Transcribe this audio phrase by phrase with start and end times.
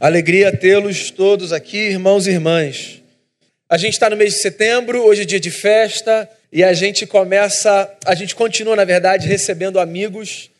[0.00, 3.02] Alegria tê-los todos aqui, irmãos e irmãs.
[3.68, 7.06] A gente está no mês de setembro, hoje é dia de festa, e a gente
[7.06, 10.50] começa, a gente continua, na verdade, recebendo amigos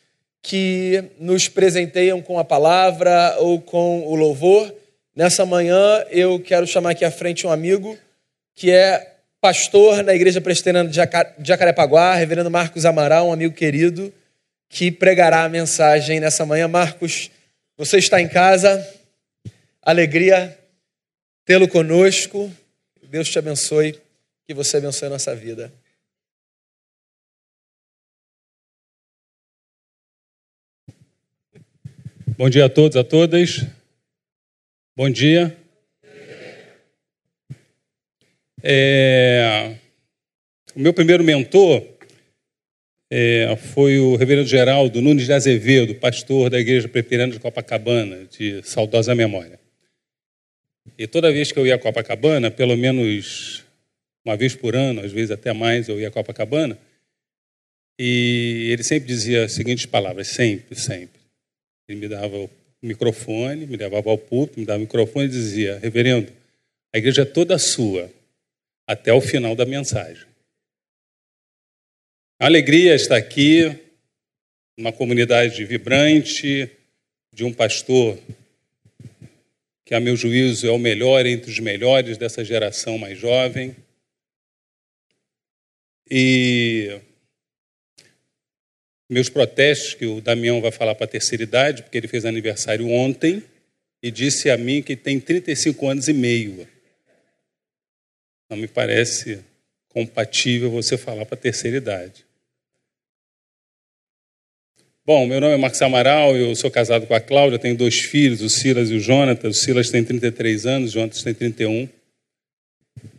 [0.43, 4.75] que nos presenteiam com a palavra ou com o louvor.
[5.17, 7.97] Nessa manhã eu quero chamar aqui à frente um amigo
[8.55, 14.13] que é pastor na Igreja Presbiteriana de Jacarepaguá, reverendo Marcos Amaral, um amigo querido,
[14.69, 16.69] que pregará a mensagem nessa manhã.
[16.69, 17.31] Marcos,
[17.79, 18.87] você está em casa,
[19.83, 20.59] alegria
[21.45, 22.51] tê-lo conosco.
[23.03, 24.01] Deus te abençoe,
[24.47, 25.73] que você abençoe a nossa vida.
[32.39, 33.67] Bom dia a todos, a todas.
[34.97, 35.55] Bom dia.
[38.63, 39.77] É,
[40.75, 41.87] o meu primeiro mentor
[43.11, 48.63] é, foi o reverendo Geraldo Nunes de Azevedo, pastor da Igreja Presbiteriana de Copacabana, de
[48.63, 49.60] saudosa memória.
[50.99, 53.65] E toda vez que eu ia a Copacabana, pelo menos
[54.25, 56.79] uma vez por ano, às vezes até mais, eu ia a Copacabana,
[57.99, 61.21] e ele sempre dizia as seguintes palavras, sempre, sempre.
[61.89, 62.51] Ele me dava o
[62.83, 66.33] microfone, me levava ao púlpito, me dava o microfone e dizia: Reverendo,
[66.95, 68.11] a igreja é toda sua,
[68.87, 70.27] até o final da mensagem.
[72.41, 73.79] A alegria está aqui,
[74.79, 76.71] uma comunidade vibrante,
[77.35, 78.19] de um pastor
[79.91, 83.75] que, a meu juízo, é o melhor entre os melhores dessa geração mais jovem.
[86.09, 87.01] E
[89.09, 92.89] meus protestos, que o Damião vai falar para a terceira idade, porque ele fez aniversário
[92.89, 93.43] ontem,
[94.01, 96.69] e disse a mim que tem 35 anos e meio.
[98.49, 99.45] Não me parece
[99.89, 102.25] compatível você falar para a terceira idade.
[105.07, 108.43] Bom, meu nome é Marcos Amaral, eu sou casado com a Cláudia, tenho dois filhos,
[108.43, 109.57] o Silas e o Jonatas.
[109.57, 111.89] O Silas tem 33 anos, o Jonatas tem 31.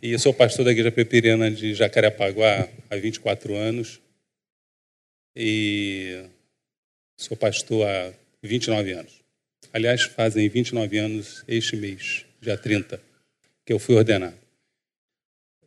[0.00, 4.00] E eu sou pastor da Igreja Peperiana de Jacarepaguá há 24 anos
[5.34, 6.24] e
[7.16, 9.20] sou pastor há 29 anos.
[9.72, 13.02] Aliás, fazem 29 anos este mês, dia 30,
[13.66, 14.38] que eu fui ordenado.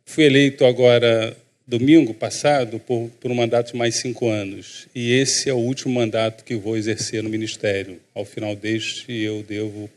[0.06, 1.36] Fui eleito agora,
[1.66, 4.86] domingo passado, por, por um mandato de mais cinco anos.
[4.94, 8.00] E esse é o último mandato que vou exercer no ministério.
[8.14, 9.90] Ao final deste, eu devo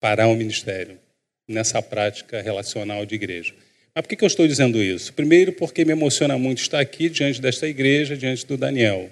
[0.00, 0.98] parar o ministério
[1.46, 3.52] nessa prática relacional de igreja.
[3.94, 5.12] Mas por que eu estou dizendo isso?
[5.12, 9.10] Primeiro, porque me emociona muito estar aqui diante desta igreja, diante do Daniel,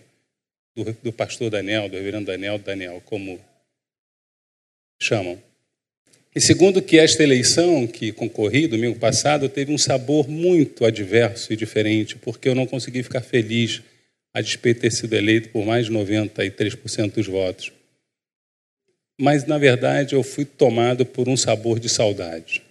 [0.75, 3.39] do, do pastor Daniel, do reverendo Daniel, Daniel, como
[5.03, 5.43] chamam.
[6.38, 11.56] E segundo, que esta eleição que concorri domingo passado teve um sabor muito adverso e
[11.56, 13.82] diferente, porque eu não consegui ficar feliz
[14.32, 17.72] a despeito de ter sido eleito por mais de 93% dos votos.
[19.21, 22.62] Mas, na verdade, eu fui tomado por um sabor de saudade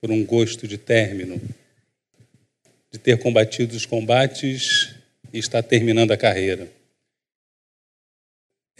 [0.00, 1.38] por um gosto de término,
[2.90, 4.94] de ter combatido os combates
[5.30, 6.72] e estar terminando a carreira.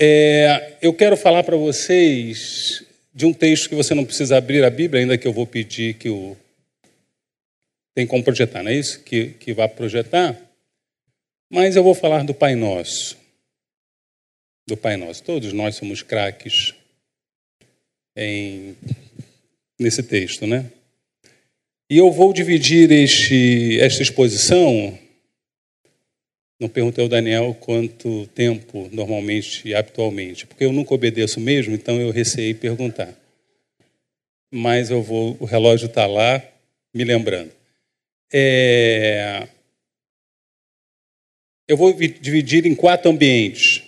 [0.01, 4.71] É, eu quero falar para vocês de um texto que você não precisa abrir a
[4.71, 6.37] Bíblia, ainda que eu vou pedir que o.
[7.95, 9.01] Tem como projetar, não é isso?
[9.05, 10.37] Que, que vá projetar.
[11.49, 13.17] Mas eu vou falar do Pai Nosso.
[14.67, 15.23] Do Pai Nosso.
[15.23, 16.75] Todos nós somos craques
[18.17, 18.77] em,
[19.79, 20.69] nesse texto, né?
[21.89, 24.99] E eu vou dividir este, esta exposição.
[26.61, 32.01] Não perguntei ao Daniel quanto tempo normalmente e habitualmente, porque eu nunca obedeço mesmo, então
[32.01, 33.13] eu receei perguntar.
[34.53, 36.41] Mas eu vou, o relógio está lá,
[36.95, 37.51] me lembrando.
[38.33, 39.49] É,
[41.67, 43.83] eu vou dividir em quatro ambientes,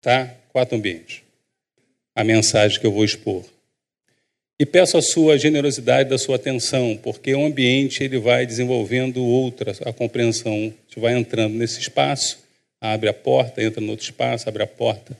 [0.00, 0.26] tá?
[0.50, 1.22] Quatro ambientes.
[2.14, 3.44] A mensagem que eu vou expor.
[4.58, 9.72] E peço a sua generosidade, da sua atenção, porque o ambiente ele vai desenvolvendo outra,
[9.84, 10.52] a compreensão.
[10.52, 12.38] A gente vai entrando nesse espaço,
[12.80, 15.16] abre a porta, entra no outro espaço, abre a porta.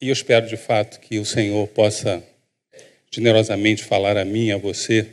[0.00, 2.22] E eu espero de fato que o Senhor possa
[3.10, 5.06] generosamente falar a mim, a você,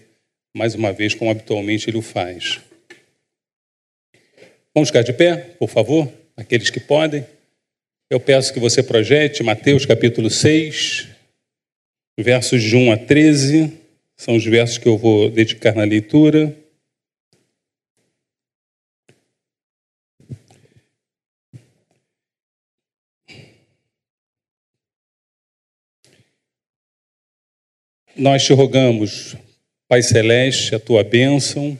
[0.55, 2.59] mais uma vez, como habitualmente Ele o faz.
[4.73, 6.07] Vamos ficar de pé, por favor,
[6.37, 7.25] aqueles que podem.
[8.09, 11.08] Eu peço que você projete Mateus capítulo 6,
[12.21, 13.71] versos de 1 a 13,
[14.17, 16.55] são os versos que eu vou dedicar na leitura.
[28.17, 29.37] Nós te rogamos,
[29.87, 31.79] Pai Celeste, a tua bênção,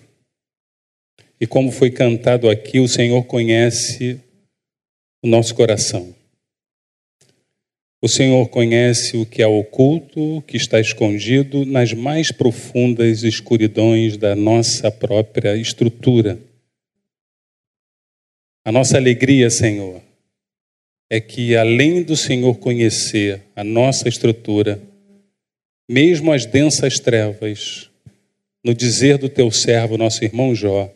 [1.37, 4.21] e como foi cantado aqui, o Senhor conhece
[5.21, 6.18] o nosso coração.
[8.01, 14.15] O Senhor conhece o que é oculto, o que está escondido nas mais profundas escuridões
[14.15, 16.39] da nossa própria estrutura.
[18.63, 20.01] A nossa alegria, Senhor,
[21.09, 24.81] é que além do Senhor conhecer a nossa estrutura,
[25.89, 27.89] mesmo as densas trevas,
[28.63, 30.89] no dizer do teu servo, nosso irmão Jó,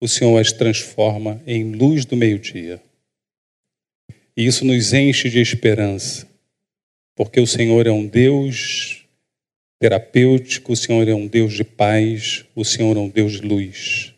[0.00, 2.80] o Senhor as transforma em luz do meio-dia.
[4.36, 6.26] E isso nos enche de esperança,
[7.14, 9.04] porque o Senhor é um Deus
[9.78, 14.12] terapêutico, o Senhor é um Deus de paz, o Senhor é um Deus de luz.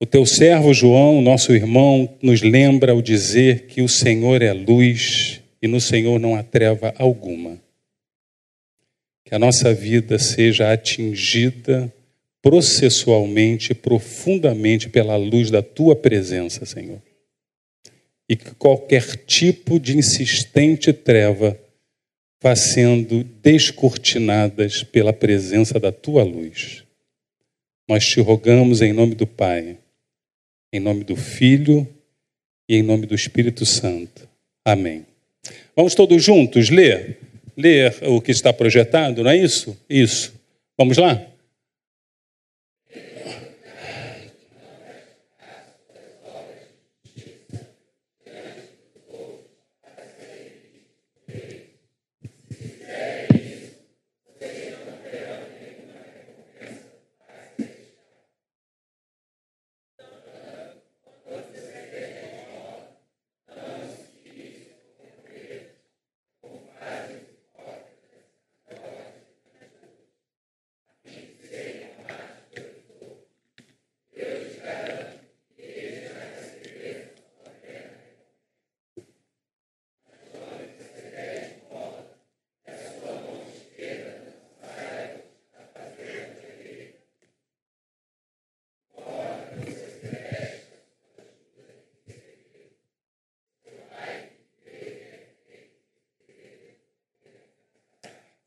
[0.00, 5.40] O teu servo João, nosso irmão, nos lembra ao dizer que o Senhor é luz
[5.62, 7.60] e no Senhor não há treva alguma.
[9.24, 11.92] Que a nossa vida seja atingida
[12.42, 17.05] processualmente, profundamente pela luz da tua presença, Senhor
[18.28, 21.58] e que qualquer tipo de insistente treva
[22.42, 26.84] vá sendo descortinadas pela presença da tua luz.
[27.88, 29.78] Nós te rogamos em nome do Pai,
[30.72, 31.88] em nome do Filho
[32.68, 34.28] e em nome do Espírito Santo.
[34.64, 35.06] Amém.
[35.74, 37.18] Vamos todos juntos ler?
[37.56, 39.78] Ler o que está projetado, não é isso?
[39.88, 40.34] Isso.
[40.76, 41.24] Vamos lá?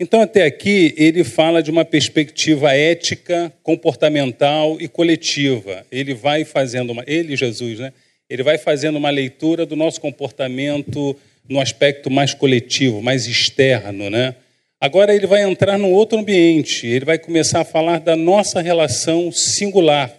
[0.09, 5.85] Então, até aqui, ele fala de uma perspectiva ética, comportamental e coletiva.
[5.91, 7.03] Ele vai fazendo uma.
[7.05, 7.93] Ele, Jesus, né?
[8.27, 11.15] Ele vai fazendo uma leitura do nosso comportamento
[11.47, 14.33] no aspecto mais coletivo, mais externo, né?
[14.81, 19.31] Agora ele vai entrar num outro ambiente, ele vai começar a falar da nossa relação
[19.31, 20.11] singular,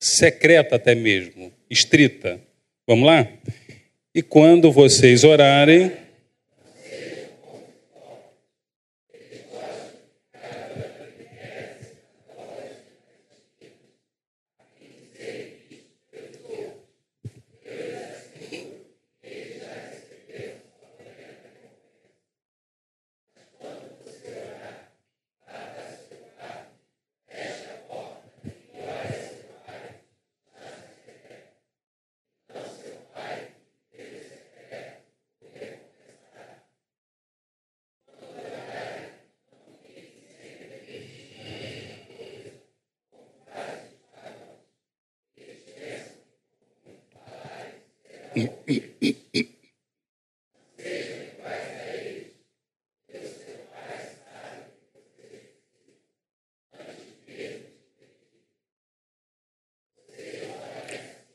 [0.00, 2.40] secreta até mesmo, estrita.
[2.88, 3.28] Vamos lá?
[4.12, 5.92] E quando vocês orarem,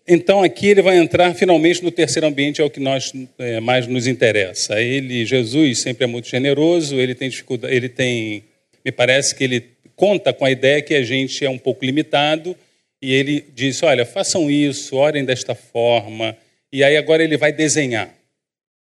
[0.08, 3.86] Então aqui ele vai entrar finalmente no terceiro ambiente, é o que nós é, mais
[3.88, 4.82] nos interessa.
[4.82, 6.96] Ele, Jesus, sempre é muito generoso.
[6.96, 8.46] Ele tem dificuldade, ele tem,
[8.86, 9.66] me parece que ele
[9.98, 12.56] conta com a ideia que a gente é um pouco limitado
[13.02, 16.38] e ele diz: olha, façam isso, orem desta forma.
[16.72, 18.08] E aí agora ele vai desenhar.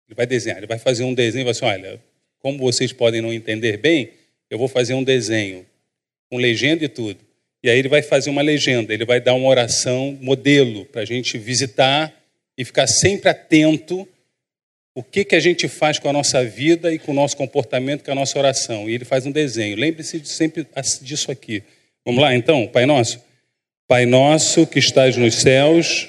[0.09, 2.01] Ele vai desenhar, ele vai fazer um desenho vai assim: olha,
[2.39, 4.11] como vocês podem não entender bem,
[4.49, 5.67] eu vou fazer um desenho,
[6.31, 7.28] com legenda e tudo.
[7.63, 11.05] E aí ele vai fazer uma legenda, ele vai dar uma oração modelo para a
[11.05, 12.13] gente visitar
[12.57, 14.07] e ficar sempre atento
[14.95, 18.03] o que, que a gente faz com a nossa vida e com o nosso comportamento,
[18.03, 18.91] com a nossa oração.
[18.91, 19.77] E ele faz um desenho.
[19.77, 20.67] Lembre-se sempre
[21.03, 21.63] disso aqui.
[22.05, 23.23] Vamos lá, então, Pai Nosso?
[23.87, 26.09] Pai Nosso que estás nos céus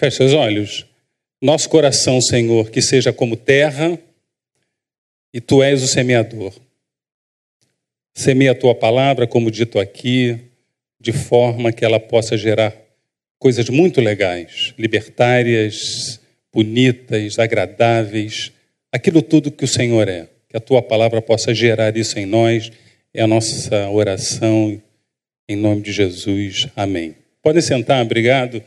[0.00, 0.86] Feche os olhos.
[1.42, 3.98] Nosso coração, Senhor, que seja como terra
[5.30, 6.54] e tu és o semeador.
[8.14, 10.38] Semeia a tua palavra, como dito aqui,
[10.98, 12.74] de forma que ela possa gerar
[13.38, 16.18] coisas muito legais, libertárias,
[16.50, 18.52] bonitas, agradáveis,
[18.90, 20.28] aquilo tudo que o Senhor é.
[20.48, 22.72] Que a tua palavra possa gerar isso em nós.
[23.12, 24.80] É a nossa oração
[25.46, 26.68] em nome de Jesus.
[26.74, 27.14] Amém.
[27.42, 28.64] Podem sentar, obrigado.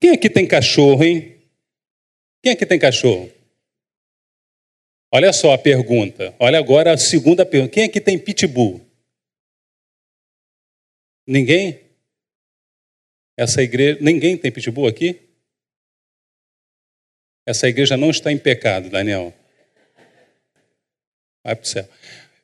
[0.00, 1.36] Quem aqui tem cachorro, hein?
[2.42, 3.30] Quem aqui tem cachorro?
[5.12, 6.34] Olha só a pergunta.
[6.38, 7.72] Olha agora a segunda pergunta.
[7.72, 8.80] Quem aqui tem pitbull?
[11.26, 11.80] Ninguém?
[13.36, 15.20] Essa igreja, ninguém tem pitbull aqui?
[17.46, 19.32] Essa igreja não está em pecado, Daniel.
[21.44, 21.88] Vai para o céu.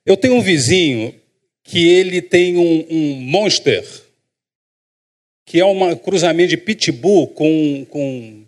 [0.06, 1.20] Eu tenho um vizinho
[1.62, 3.84] que ele tem um, um monster,
[5.44, 8.44] que é um cruzamento de pitbull com, com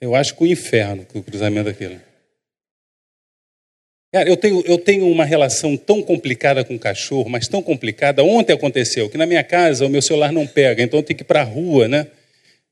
[0.00, 2.00] eu acho que o inferno, que o cruzamento daquilo.
[4.12, 8.22] Cara, eu tenho, eu tenho uma relação tão complicada com o cachorro, mas tão complicada.
[8.22, 11.22] Ontem aconteceu que na minha casa o meu celular não pega, então eu tenho que
[11.22, 12.06] ir para a rua, né?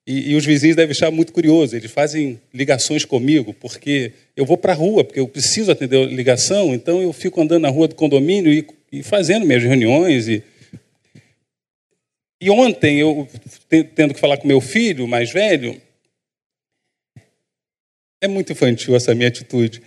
[0.06, 1.74] E, e, os vizinhos devem achar muito curioso.
[1.74, 6.06] Eles fazem ligações comigo, porque eu vou para a rua, porque eu preciso atender a
[6.06, 10.28] ligação, então eu fico andando na rua do condomínio e, e fazendo minhas reuniões.
[10.28, 10.42] E,
[12.44, 13.26] e ontem, eu
[13.94, 15.80] tendo que falar com meu filho mais velho,
[18.20, 19.80] é muito infantil essa minha atitude.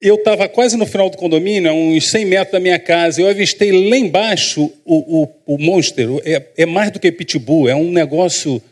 [0.00, 3.20] Eu estava quase no final do condomínio, a uns 100 metros da minha casa.
[3.20, 6.08] Eu avistei lá embaixo o, o, o monster.
[6.24, 8.62] É, é, mais do que pitbull, é um negócio.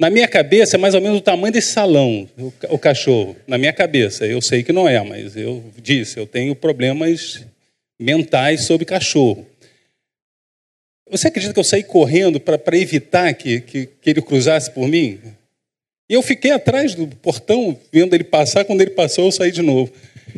[0.00, 3.36] Na minha cabeça, é mais ou menos o tamanho desse salão, o, o cachorro.
[3.46, 4.24] Na minha cabeça.
[4.24, 7.44] Eu sei que não é, mas eu disse, eu tenho problemas
[8.00, 9.46] mentais sobre cachorro.
[11.10, 15.18] Você acredita que eu saí correndo para evitar que, que, que ele cruzasse por mim?
[16.08, 18.64] E eu fiquei atrás do portão, vendo ele passar.
[18.64, 19.92] Quando ele passou, eu saí de novo.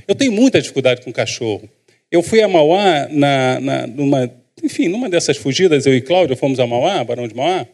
[0.07, 1.69] Eu tenho muita dificuldade com cachorro.
[2.11, 6.59] Eu fui a Mauá, na, na, numa, enfim, numa dessas fugidas, eu e Cláudio fomos
[6.59, 7.67] a Mauá, Barão de Mauá,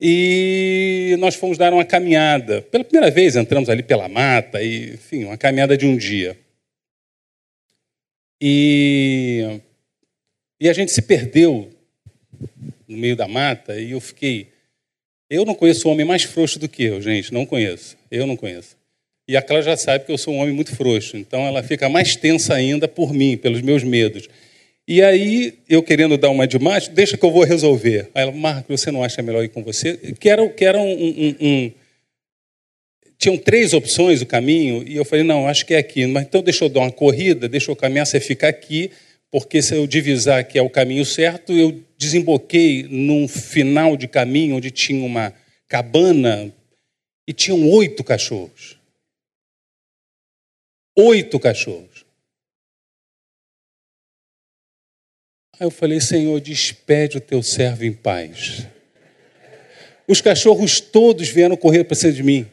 [0.00, 2.62] e nós fomos dar uma caminhada.
[2.62, 6.36] Pela primeira vez entramos ali pela mata, e, enfim, uma caminhada de um dia.
[8.40, 9.60] E,
[10.58, 11.70] e a gente se perdeu
[12.88, 14.48] no meio da mata, e eu fiquei
[15.28, 17.96] eu não conheço um homem mais frouxo do que eu, gente, não conheço.
[18.10, 18.76] Eu não conheço.
[19.28, 22.14] E a já sabe que eu sou um homem muito frouxo, então ela fica mais
[22.14, 24.28] tensa ainda por mim, pelos meus medos.
[24.86, 28.08] E aí, eu querendo dar uma de macho, deixa que eu vou resolver.
[28.14, 29.96] Aí ela, Marco, você não acha melhor ir com você?
[29.96, 31.72] Que era, que era um, um, um,
[33.18, 36.06] Tinham três opções o caminho, e eu falei, não, acho que é aqui.
[36.06, 38.92] Mas então deixa eu dar uma corrida, deixa eu caminhar, você fica aqui,
[39.30, 44.56] porque se eu divisar que é o caminho certo, eu desemboquei num final de caminho
[44.56, 45.34] onde tinha uma
[45.68, 46.54] cabana
[47.26, 48.78] e tinham oito cachorros.
[50.96, 52.06] Oito cachorros.
[55.58, 58.66] Aí eu falei, Senhor, despede o teu servo em paz.
[60.06, 62.46] Os cachorros todos vieram correr para cima de mim.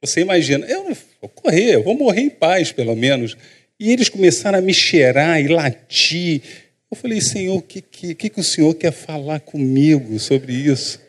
[0.00, 0.84] Você imagina, eu
[1.20, 3.36] vou correr, eu vou morrer em paz, pelo menos.
[3.82, 6.40] E eles começaram a me cheirar e latir.
[6.88, 11.00] Eu falei, Senhor, o que, que, que o Senhor quer falar comigo sobre isso?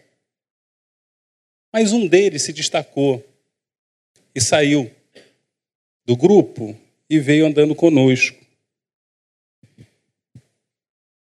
[1.72, 3.24] Mas um deles se destacou
[4.34, 4.90] e saiu
[6.04, 6.76] do grupo
[7.08, 8.44] e veio andando conosco.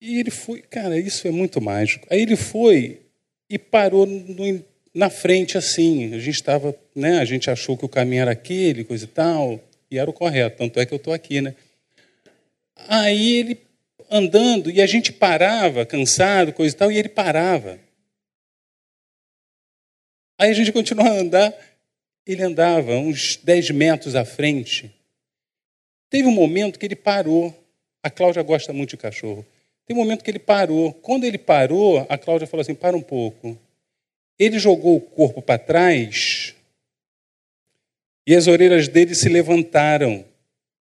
[0.02, 2.06] E ele foi, cara, isso é muito mágico.
[2.10, 3.00] Aí ele foi
[3.48, 4.62] e parou no,
[4.92, 6.12] na frente assim.
[6.12, 7.20] A gente estava, né?
[7.20, 9.67] A gente achou que o caminho era aquele, coisa e tal.
[9.90, 11.54] E era o correto, tanto é que eu estou aqui, né?
[12.88, 13.60] Aí ele
[14.10, 17.78] andando, e a gente parava, cansado, coisa e tal, e ele parava.
[20.38, 21.54] Aí a gente continuava a andar,
[22.26, 24.94] ele andava uns 10 metros à frente.
[26.10, 27.54] Teve um momento que ele parou.
[28.02, 29.44] A Cláudia gosta muito de cachorro.
[29.84, 30.92] Tem um momento que ele parou.
[30.92, 33.58] Quando ele parou, a Cláudia falou assim: para um pouco.
[34.38, 36.54] Ele jogou o corpo para trás
[38.28, 40.22] e as orelhas dele se levantaram,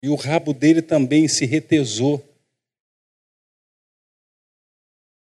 [0.03, 2.21] e o rabo dele também se retesou.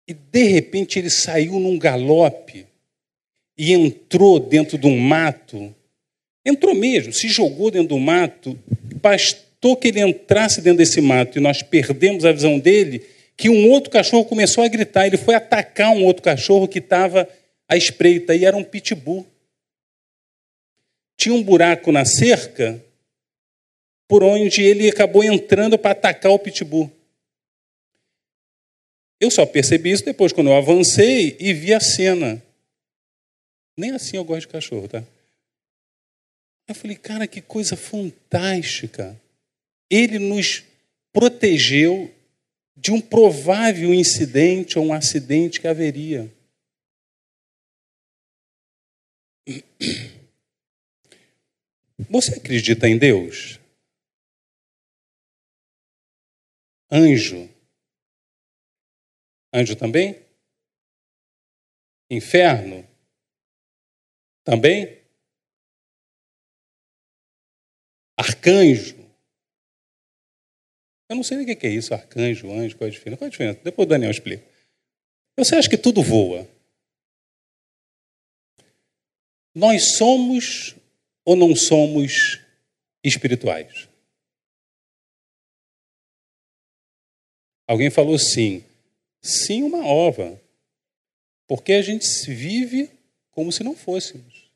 [0.06, 2.66] E de repente ele saiu num galope
[3.56, 5.74] e entrou dentro de um mato.
[6.44, 8.58] Entrou mesmo, se jogou dentro do mato,
[9.00, 13.06] bastou que ele entrasse dentro desse mato e nós perdemos a visão dele,
[13.38, 15.06] que um outro cachorro começou a gritar.
[15.06, 17.26] Ele foi atacar um outro cachorro que estava
[17.66, 19.31] à espreita e era um pitbull
[21.22, 22.84] tinha um buraco na cerca
[24.08, 26.90] por onde ele acabou entrando para atacar o pitbull.
[29.20, 32.42] Eu só percebi isso depois, quando eu avancei e vi a cena.
[33.76, 35.04] Nem assim eu gosto de cachorro, tá?
[36.66, 39.16] Eu falei, cara, que coisa fantástica.
[39.88, 40.64] Ele nos
[41.12, 42.12] protegeu
[42.76, 46.28] de um provável incidente ou um acidente que haveria.
[52.10, 53.58] Você acredita em Deus?
[56.90, 57.48] Anjo.
[59.52, 60.24] Anjo também?
[62.10, 62.86] Inferno?
[64.44, 65.02] Também?
[68.18, 69.02] Arcanjo?
[71.08, 73.18] Eu não sei nem o que é isso, arcanjo, anjo, qual é a diferença?
[73.18, 73.60] Qual é a diferença?
[73.62, 74.46] Depois o Daniel explica.
[75.38, 76.48] Você acha que tudo voa?
[79.54, 80.74] Nós somos
[81.24, 82.40] ou não somos
[83.04, 83.88] espirituais?
[87.66, 88.64] Alguém falou sim.
[89.20, 90.40] Sim, uma ova.
[91.46, 92.90] Porque a gente vive
[93.30, 94.50] como se não fôssemos.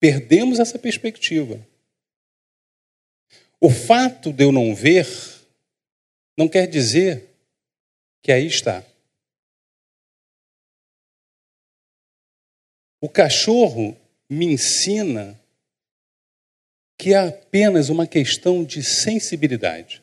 [0.00, 1.66] Perdemos essa perspectiva.
[3.60, 5.06] O fato de eu não ver
[6.36, 7.30] não quer dizer
[8.20, 8.84] que aí está.
[13.00, 13.96] O cachorro
[14.28, 15.38] me ensina
[16.98, 20.02] que é apenas uma questão de sensibilidade.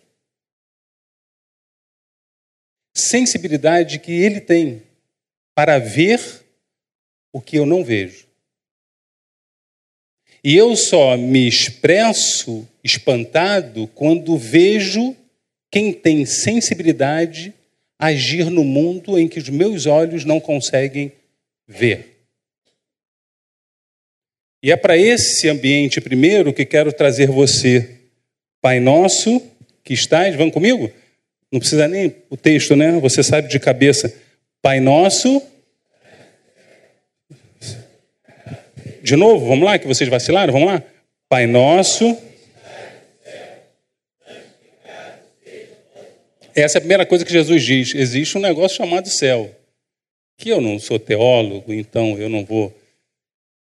[2.93, 4.83] Sensibilidade que ele tem
[5.55, 6.19] para ver
[7.33, 8.27] o que eu não vejo.
[10.43, 15.15] E eu só me expresso espantado quando vejo
[15.69, 17.53] quem tem sensibilidade
[17.97, 21.11] agir no mundo em que os meus olhos não conseguem
[21.67, 22.10] ver.
[24.61, 27.97] E é para esse ambiente primeiro que quero trazer você.
[28.61, 29.41] Pai nosso
[29.83, 30.91] que estás, vão comigo?
[31.51, 32.91] Não precisa nem o texto, né?
[32.99, 34.13] Você sabe de cabeça.
[34.61, 35.41] Pai nosso
[39.03, 40.83] De novo, vamos lá, que vocês vacilaram, vamos lá?
[41.27, 42.15] Pai nosso.
[46.53, 47.95] Essa é a primeira coisa que Jesus diz.
[47.95, 49.49] Existe um negócio chamado céu.
[50.37, 52.71] Que eu não sou teólogo, então eu não vou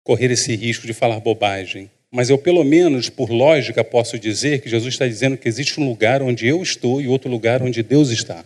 [0.05, 1.91] correr esse risco de falar bobagem.
[2.13, 5.89] Mas eu, pelo menos, por lógica, posso dizer que Jesus está dizendo que existe um
[5.89, 8.45] lugar onde eu estou e outro lugar onde Deus está.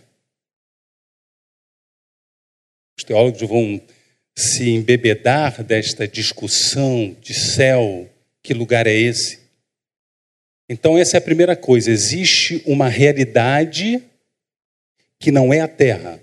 [2.97, 3.81] Os teólogos vão
[4.35, 8.09] se embebedar desta discussão de céu,
[8.43, 9.41] que lugar é esse?
[10.69, 11.91] Então, essa é a primeira coisa.
[11.91, 14.03] Existe uma realidade
[15.19, 16.21] que não é a terra,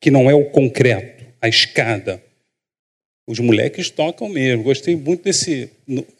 [0.00, 2.22] que não é o concreto, a escada.
[3.26, 4.62] Os moleques tocam mesmo.
[4.62, 5.70] Gostei muito desse.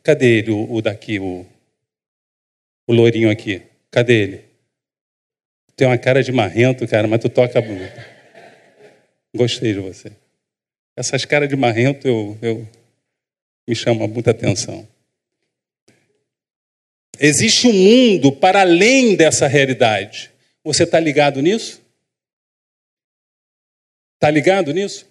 [0.02, 1.46] Cadê ele, o, o daqui, o,
[2.86, 3.62] o lourinho aqui?
[3.90, 4.44] Cadê ele?
[5.76, 8.00] Tem uma cara de marrento, cara, mas tu toca bonito.
[9.34, 10.10] Gostei de você.
[10.96, 12.68] Essas caras de marrento eu, eu
[13.68, 14.88] me chama muita atenção.
[17.20, 20.30] Existe um mundo para além dessa realidade.
[20.64, 21.80] Você está ligado nisso?
[24.14, 25.06] Está ligado nisso?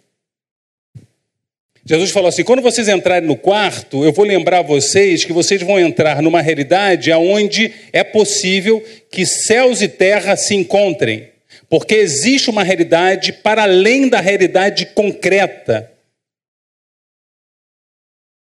[1.85, 5.79] Jesus falou assim: quando vocês entrarem no quarto, eu vou lembrar vocês que vocês vão
[5.79, 11.31] entrar numa realidade onde é possível que céus e terra se encontrem.
[11.69, 15.91] Porque existe uma realidade para além da realidade concreta,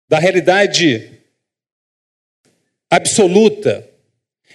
[0.07, 1.11] da realidade
[2.89, 3.89] absoluta.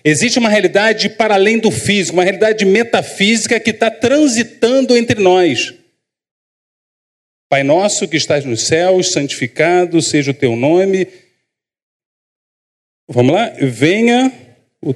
[0.02, 5.74] Existe uma realidade para além do físico, uma realidade metafísica que está transitando entre nós.
[7.50, 11.08] Pai nosso que estás nos céus, santificado seja o teu nome.
[13.08, 13.52] Vamos lá?
[13.60, 14.32] Venha
[14.80, 14.94] o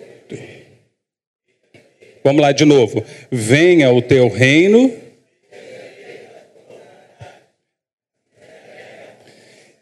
[2.22, 3.04] Vamos lá de novo.
[3.28, 5.03] Venha o teu reino.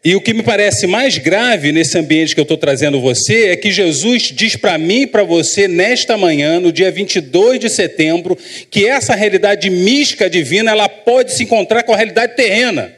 [0.05, 3.55] E o que me parece mais grave nesse ambiente que eu estou trazendo você é
[3.55, 8.37] que Jesus diz para mim e para você nesta manhã, no dia 22 de setembro,
[8.69, 12.93] que essa realidade mística divina ela pode se encontrar com a realidade terrena.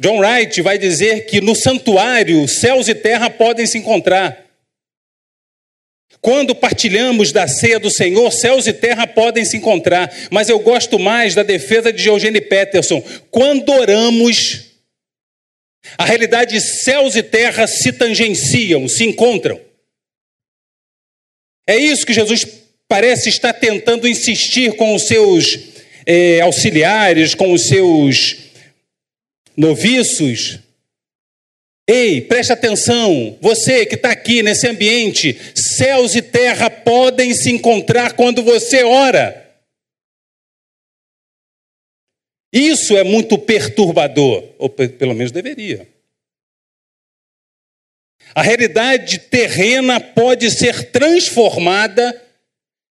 [0.00, 4.47] John Wright vai dizer que no santuário céus e terra podem se encontrar.
[6.20, 10.98] Quando partilhamos da ceia do Senhor, céus e terra podem se encontrar, mas eu gosto
[10.98, 13.02] mais da defesa de Eugênio Peterson.
[13.30, 14.64] Quando oramos,
[15.96, 19.60] a realidade de céus e terra se tangenciam, se encontram.
[21.66, 22.46] É isso que Jesus
[22.88, 25.58] parece estar tentando insistir com os seus
[26.06, 28.38] é, auxiliares, com os seus
[29.56, 30.58] noviços.
[31.90, 38.12] Ei, preste atenção, você que está aqui nesse ambiente, céus e terra podem se encontrar
[38.12, 39.48] quando você ora.
[42.52, 45.88] Isso é muito perturbador, ou pelo menos deveria.
[48.34, 52.22] A realidade terrena pode ser transformada,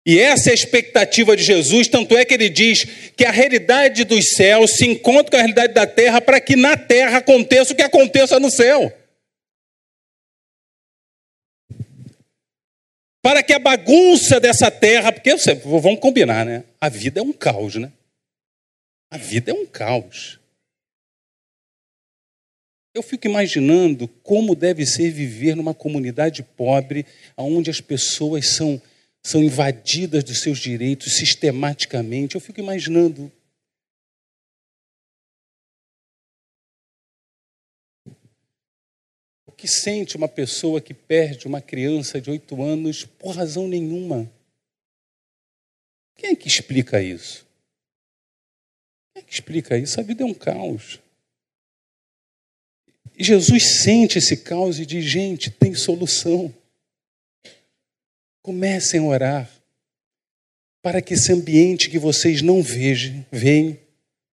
[0.06, 2.84] e essa é a expectativa de Jesus, tanto é que ele diz
[3.16, 6.76] que a realidade dos céus se encontra com a realidade da terra para que na
[6.76, 8.92] terra aconteça o que aconteça no céu.
[13.22, 16.64] Para que a bagunça dessa terra, porque vamos combinar, né?
[16.80, 17.92] A vida é um caos, né?
[19.12, 20.40] A vida é um caos.
[22.94, 27.06] Eu fico imaginando como deve ser viver numa comunidade pobre,
[27.38, 28.82] onde as pessoas são,
[29.24, 32.36] são invadidas dos seus direitos sistematicamente.
[32.36, 33.32] Eu fico imaginando.
[39.46, 44.32] O que sente uma pessoa que perde uma criança de oito anos por razão nenhuma?
[46.16, 47.46] Quem é que explica isso?
[49.14, 50.00] Quem é que explica isso?
[50.00, 51.00] A vida é um caos.
[53.18, 56.54] E Jesus sente esse caos e diz: gente, tem solução.
[58.42, 59.62] Comecem a orar
[60.82, 63.80] para que esse ambiente que vocês não vejam, veem,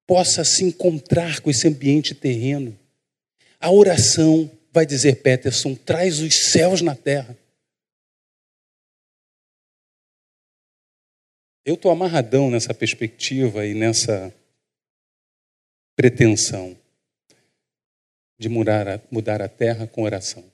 [0.07, 2.79] possa se encontrar com esse ambiente terreno.
[3.61, 7.37] A oração, vai dizer Peterson, traz os céus na terra.
[11.64, 14.35] Eu estou amarradão nessa perspectiva e nessa
[15.94, 16.79] pretensão
[18.38, 20.51] de mudar a, mudar a terra com oração.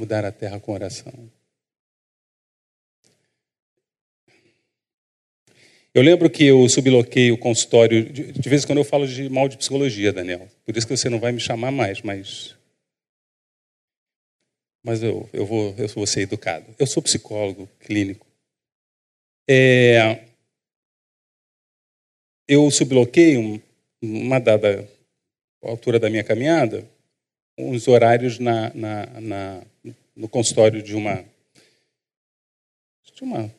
[0.00, 1.12] Mudar a terra com oração.
[5.92, 9.46] Eu lembro que eu subloquei o consultório, de, vez em quando eu falo de mal
[9.46, 10.48] de psicologia, Daniel.
[10.64, 12.56] Por isso que você não vai me chamar mais, mas.
[14.82, 16.64] Mas eu, eu, vou, eu vou ser educado.
[16.78, 18.26] Eu sou psicólogo clínico.
[19.46, 20.24] É,
[22.48, 23.60] eu subloquei um,
[24.00, 24.88] uma dada
[25.62, 26.88] altura da minha caminhada,
[27.68, 29.62] uns horários na, na, na,
[30.16, 31.24] no consultório de uma,
[33.14, 33.50] de uma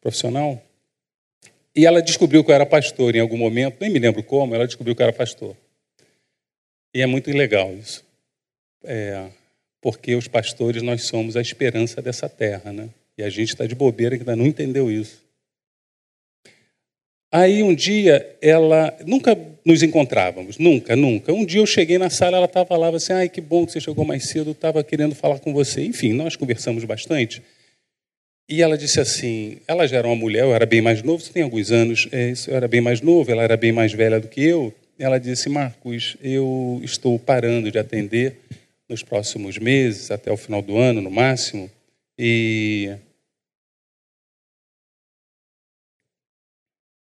[0.00, 0.62] profissional.
[1.74, 4.66] E ela descobriu que eu era pastor em algum momento, nem me lembro como, ela
[4.66, 5.56] descobriu que eu era pastor.
[6.94, 8.04] E é muito legal isso.
[8.84, 9.30] É,
[9.80, 12.90] porque os pastores, nós somos a esperança dessa terra, né?
[13.16, 15.22] E a gente está de bobeira que ainda não entendeu isso.
[17.32, 21.32] Aí um dia ela, nunca nos encontrávamos, nunca, nunca.
[21.32, 23.80] Um dia eu cheguei na sala, ela estava lá, assim, ai que bom que você
[23.80, 25.82] chegou mais cedo, estava querendo falar com você.
[25.82, 27.42] Enfim, nós conversamos bastante.
[28.46, 31.32] E ela disse assim, ela já era uma mulher, eu era bem mais novo, você
[31.32, 34.28] tem alguns anos, é, eu era bem mais novo, ela era bem mais velha do
[34.28, 34.74] que eu.
[34.98, 38.36] Ela disse, Marcos, eu estou parando de atender
[38.86, 41.70] nos próximos meses, até o final do ano, no máximo,
[42.18, 42.90] e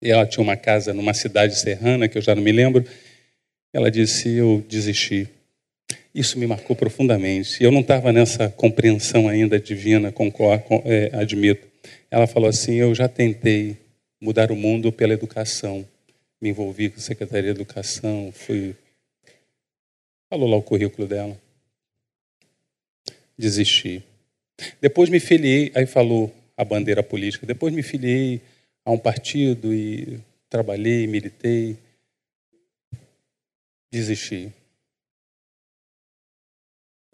[0.01, 2.85] E ela tinha uma casa numa cidade serrana, que eu já não me lembro.
[3.73, 5.27] Ela disse: Eu desisti.
[6.13, 7.63] Isso me marcou profundamente.
[7.63, 11.67] Eu não estava nessa compreensão ainda divina, concordo, é, admito.
[12.09, 13.77] Ela falou assim: Eu já tentei
[14.21, 15.85] mudar o mundo pela educação.
[16.41, 18.75] Me envolvi com a Secretaria de Educação, fui.
[20.29, 21.38] Falou lá o currículo dela.
[23.38, 24.03] Desisti.
[24.81, 27.45] Depois me filiei, aí falou a bandeira política.
[27.45, 28.41] Depois me filiei
[28.85, 31.77] a um partido e trabalhei, militei,
[33.91, 34.51] desisti.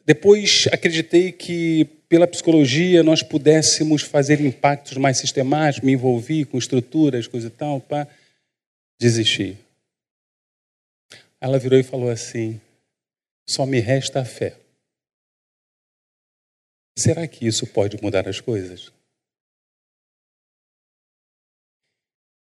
[0.05, 7.27] Depois acreditei que pela psicologia nós pudéssemos fazer impactos mais sistemáticos, me envolvi com estruturas,
[7.27, 8.07] coisa e tal, pá,
[8.99, 9.57] desisti.
[11.41, 12.61] Ela virou e falou assim:
[13.47, 14.57] só me resta a fé.
[16.97, 18.91] Será que isso pode mudar as coisas?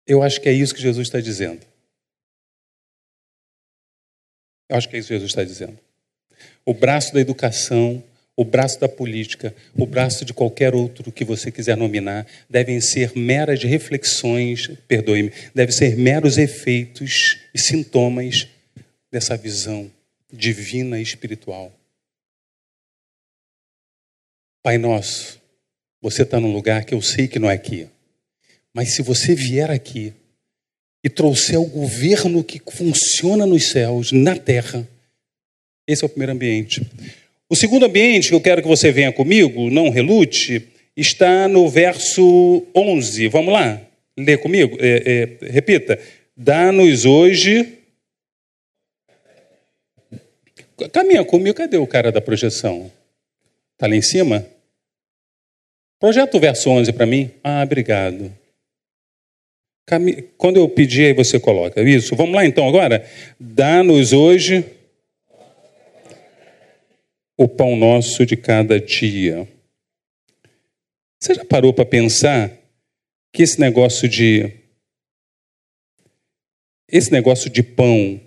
[0.09, 1.63] Eu acho que é isso que Jesus está dizendo.
[4.67, 5.77] Eu acho que é isso que Jesus está dizendo.
[6.65, 8.03] O braço da educação,
[8.35, 13.15] o braço da política, o braço de qualquer outro que você quiser nominar, devem ser
[13.15, 18.47] meras reflexões, perdoe-me, devem ser meros efeitos e sintomas
[19.11, 19.91] dessa visão
[20.33, 21.71] divina e espiritual.
[24.63, 25.39] Pai nosso,
[26.01, 27.87] você está num lugar que eu sei que não é aqui.
[28.73, 30.13] Mas se você vier aqui
[31.03, 34.87] e trouxer o governo que funciona nos céus, na terra,
[35.87, 36.85] esse é o primeiro ambiente.
[37.49, 42.63] O segundo ambiente que eu quero que você venha comigo, não relute, está no verso
[42.75, 43.27] 11.
[43.29, 43.81] Vamos lá?
[44.15, 44.77] Lê comigo?
[44.79, 45.99] É, é, repita.
[46.37, 47.79] Dá-nos hoje.
[50.93, 52.91] Caminha comigo, cadê o cara da projeção?
[53.73, 54.45] Está lá em cima?
[55.99, 57.31] Projeta o verso 11 para mim.
[57.43, 58.31] Ah, obrigado.
[60.37, 61.81] Quando eu pedir, aí você coloca.
[61.81, 62.15] Isso.
[62.15, 63.05] Vamos lá então agora?
[63.39, 64.65] Dá-nos hoje
[67.37, 69.47] o pão nosso de cada dia.
[71.19, 72.51] Você já parou para pensar
[73.33, 74.53] que esse negócio de
[76.87, 78.19] esse negócio de pão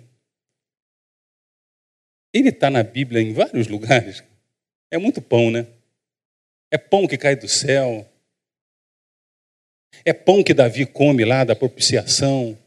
[2.33, 4.23] ele está na Bíblia em vários lugares.
[4.89, 5.67] É muito pão, né?
[6.71, 8.07] É pão que cai do céu.
[10.05, 12.57] É pão que Davi come lá da propiciação.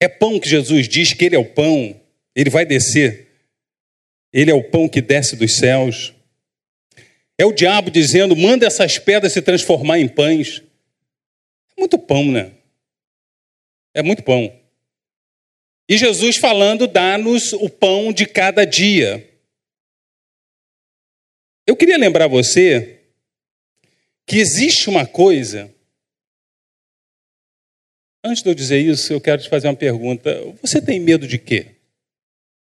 [0.00, 2.00] É pão que Jesus diz que ele é o pão,
[2.34, 3.28] ele vai descer.
[4.32, 6.14] Ele é o pão que desce dos céus.
[7.38, 10.62] É o diabo dizendo: manda essas pedras se transformar em pães.
[11.76, 12.52] É muito pão, né?
[13.94, 14.54] É muito pão.
[15.88, 19.28] E Jesus falando, dá-nos o pão de cada dia.
[21.66, 22.99] Eu queria lembrar você
[24.30, 25.74] que existe uma coisa.
[28.24, 30.30] Antes de eu dizer isso, eu quero te fazer uma pergunta.
[30.62, 31.74] Você tem medo de quê?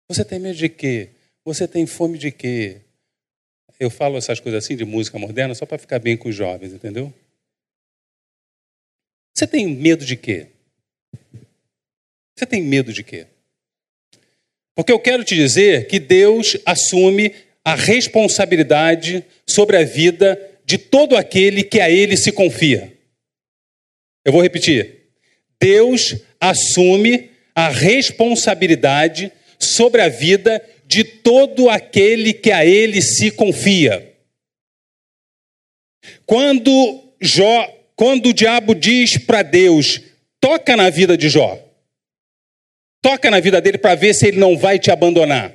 [0.08, 1.10] Você tem medo de quê?
[1.44, 2.80] Você tem fome de quê?
[3.78, 6.72] Eu falo essas coisas assim de música moderna só para ficar bem com os jovens,
[6.72, 7.14] entendeu?
[9.32, 10.48] Você tem medo de quê?
[12.34, 13.28] Você tem medo de quê?
[14.74, 17.32] Porque eu quero te dizer que Deus assume
[17.64, 22.92] a responsabilidade sobre a vida de todo aquele que a Ele se confia.
[24.24, 25.10] Eu vou repetir.
[25.60, 34.12] Deus assume a responsabilidade sobre a vida de todo aquele que a Ele se confia.
[36.26, 40.00] Quando Jó, quando o diabo diz para Deus,
[40.40, 41.64] toca na vida de Jó,
[43.04, 45.54] Toca na vida dele para ver se ele não vai te abandonar.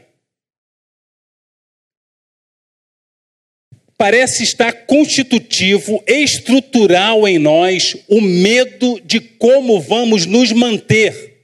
[3.99, 11.43] Parece estar constitutivo, estrutural em nós o medo de como vamos nos manter.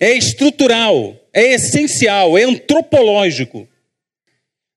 [0.00, 3.68] É estrutural, é essencial, é antropológico.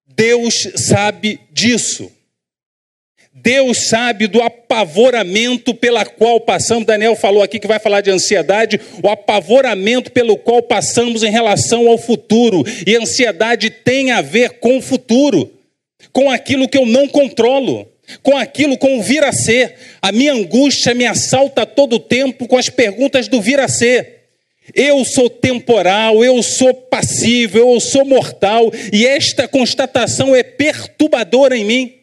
[0.05, 2.11] Deus sabe disso.
[3.33, 6.85] Deus sabe do apavoramento pela qual passamos.
[6.85, 11.87] Daniel falou aqui que vai falar de ansiedade, o apavoramento pelo qual passamos em relação
[11.87, 12.65] ao futuro.
[12.85, 15.54] E ansiedade tem a ver com o futuro,
[16.15, 17.85] com aquilo que eu não controlo,
[18.23, 19.75] com aquilo com o vir a ser.
[20.01, 24.21] A minha angústia me assalta todo o tempo com as perguntas do vir a ser.
[24.73, 31.65] Eu sou temporal, eu sou passível, eu sou mortal, e esta constatação é perturbadora em
[31.65, 31.93] mim.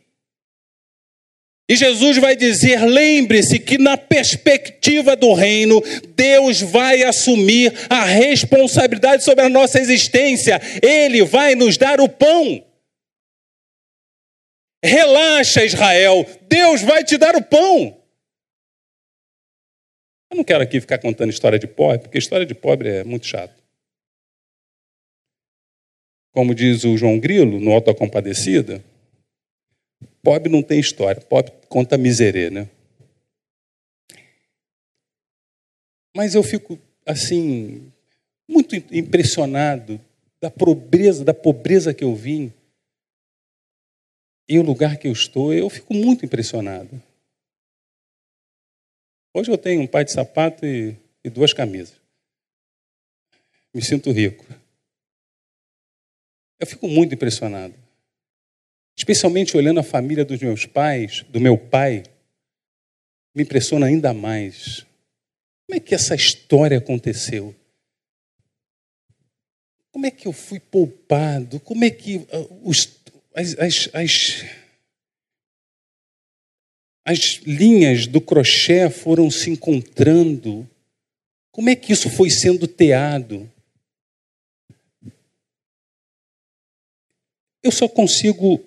[1.66, 5.82] E Jesus vai dizer: lembre-se que na perspectiva do reino,
[6.14, 12.62] Deus vai assumir a responsabilidade sobre a nossa existência, Ele vai nos dar o pão.
[14.84, 18.00] Relaxa, Israel, Deus vai te dar o pão.
[20.30, 23.26] Eu não quero aqui ficar contando história de pobre, porque história de pobre é muito
[23.26, 23.62] chato.
[26.32, 28.82] Como diz o João Grilo, no Auto Compadecida,
[30.22, 32.68] Pobre não tem história, pobre conta miserê, né?
[36.16, 37.90] Mas eu fico, assim,
[38.48, 40.00] muito impressionado
[40.40, 42.52] da pobreza, da pobreza que eu vim
[44.48, 47.02] e o lugar que eu estou, eu fico muito impressionado.
[49.34, 52.00] Hoje eu tenho um pai de sapato e, e duas camisas.
[53.72, 54.44] Me sinto rico.
[56.60, 57.74] Eu fico muito impressionado.
[58.96, 62.02] Especialmente olhando a família dos meus pais, do meu pai,
[63.34, 64.86] me impressiona ainda mais.
[65.66, 67.54] Como é que essa história aconteceu?
[69.90, 71.58] Como é que eu fui poupado?
[71.60, 73.01] Como é que uh, os,
[73.34, 74.44] as, as, as,
[77.04, 80.68] as linhas do crochê foram se encontrando?
[81.50, 83.50] Como é que isso foi sendo teado?
[87.62, 88.64] Eu só consigo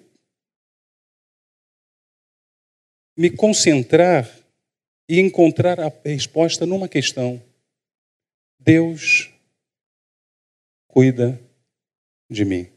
[3.18, 4.30] me concentrar
[5.10, 7.42] e encontrar a resposta numa questão.
[8.60, 9.30] Deus
[10.88, 11.40] cuida
[12.30, 12.75] de mim.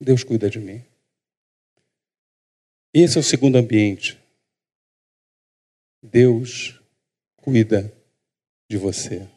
[0.00, 0.84] Deus cuida de mim.
[2.92, 4.18] Esse é o segundo ambiente.
[6.02, 6.80] Deus
[7.36, 7.92] cuida
[8.70, 9.28] de você.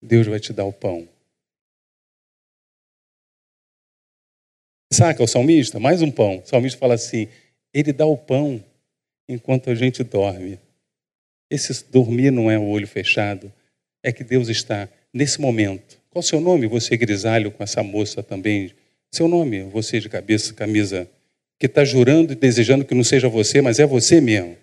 [0.00, 1.08] Deus vai te dar o pão.
[4.92, 5.80] Saca o salmista?
[5.80, 6.38] Mais um pão.
[6.38, 7.28] O salmista fala assim:
[7.72, 8.64] ele dá o pão
[9.28, 10.60] enquanto a gente dorme.
[11.50, 13.52] Esse dormir não é o olho fechado,
[14.02, 16.00] é que Deus está nesse momento.
[16.16, 16.66] Qual o seu nome?
[16.66, 18.74] Você grisalho com essa moça também.
[19.12, 21.06] Seu nome, você de cabeça, camisa
[21.58, 24.56] que está jurando e desejando que não seja você, mas é você mesmo.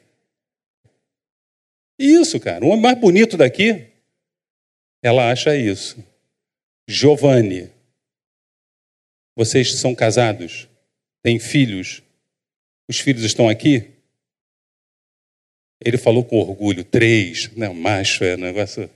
[2.00, 2.66] Isso, cara.
[2.66, 3.86] O homem mais bonito daqui,
[5.04, 6.04] ela acha isso.
[6.88, 7.70] Giovanni,
[9.36, 10.68] vocês são casados,
[11.22, 12.02] têm filhos,
[12.90, 13.92] os filhos estão aqui?
[15.86, 18.90] Ele falou com orgulho, três, não, macho é negócio.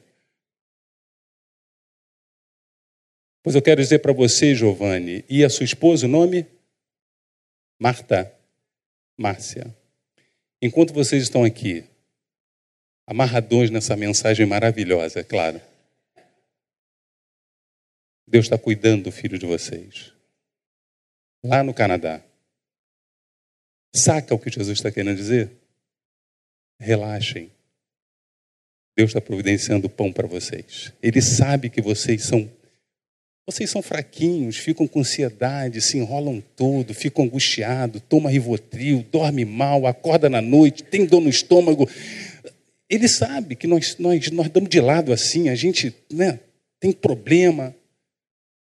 [3.47, 6.45] Pois eu quero dizer para você, Giovanni, e a sua esposa, o nome?
[7.79, 8.29] Marta,
[9.15, 9.73] Márcia.
[10.61, 11.85] Enquanto vocês estão aqui,
[13.05, 15.61] amarradões nessa mensagem maravilhosa, é claro.
[18.27, 20.11] Deus está cuidando do filho de vocês.
[21.41, 22.21] Lá no Canadá.
[23.95, 25.53] Saca o que Jesus está querendo dizer?
[26.77, 27.49] Relaxem.
[28.93, 30.91] Deus está providenciando pão para vocês.
[31.01, 32.56] Ele sabe que vocês são
[33.47, 39.87] vocês são fraquinhos, ficam com ansiedade, se enrolam todo, ficam angustiados, toma rivotril, dorme mal,
[39.87, 41.89] acorda na noite, tem dor no estômago.
[42.89, 46.41] Ele sabe que nós, nós, nós damos de lado assim, a gente né,
[46.77, 47.73] tem problema.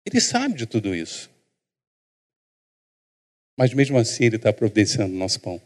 [0.06, 1.32] Ele sabe de tudo isso.
[3.58, 5.62] Mas mesmo assim ele está providenciando o nosso pão.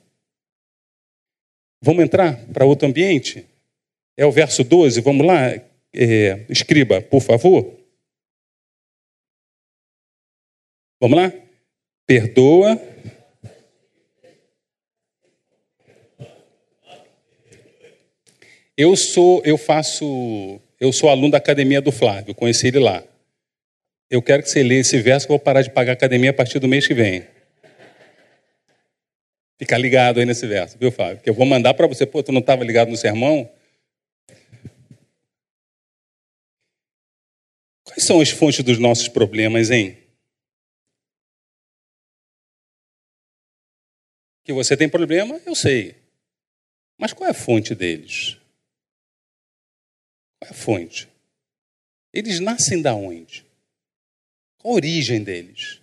[1.81, 3.47] Vamos entrar para outro ambiente?
[4.15, 5.59] É o verso 12, vamos lá?
[5.91, 7.76] É, escriba, por favor.
[10.99, 11.33] Vamos lá?
[12.05, 12.81] Perdoa.
[18.75, 23.03] Eu sou, eu faço, eu sou aluno da academia do Flávio, conheci ele lá.
[24.09, 26.33] Eu quero que você leia esse verso que eu vou parar de pagar academia a
[26.33, 27.25] partir do mês que vem.
[29.57, 31.21] Fica ligado aí nesse verso, viu, Fábio?
[31.21, 32.05] Que eu vou mandar para você.
[32.05, 33.49] Pô, tu não estava ligado no sermão?
[37.83, 39.97] Quais são as fontes dos nossos problemas, hein?
[44.47, 45.93] Que você tem problema, eu sei.
[46.97, 48.37] Mas qual é a fonte deles?
[50.39, 51.09] Qual é a fonte?
[52.13, 53.45] Eles nascem da onde?
[54.57, 55.81] Qual a origem deles?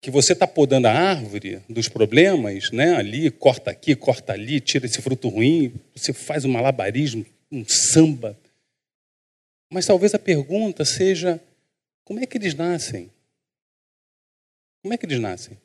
[0.00, 2.94] Que você está podando a árvore dos problemas, né?
[2.94, 8.38] Ali, corta aqui, corta ali, tira esse fruto ruim, você faz um malabarismo, um samba.
[9.68, 11.42] Mas talvez a pergunta seja:
[12.04, 13.10] como é que eles nascem?
[14.82, 15.58] Como é que eles nascem?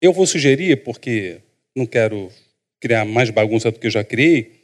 [0.00, 1.40] Eu vou sugerir, porque
[1.76, 2.32] não quero
[2.80, 4.60] criar mais bagunça do que eu já criei,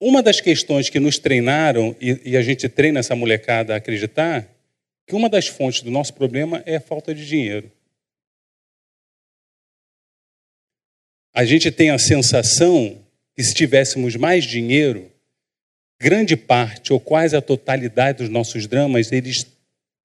[0.00, 4.48] uma das questões que nos treinaram, e, e, a gente treina essa molecada a acreditar,
[5.06, 7.70] que uma das fontes do nosso problema é a falta de dinheiro.
[11.34, 12.98] A gente tem a sensação
[13.36, 15.10] que se tivéssemos mais dinheiro,
[16.00, 19.46] grande parte ou quase a totalidade dos nossos dramas, eles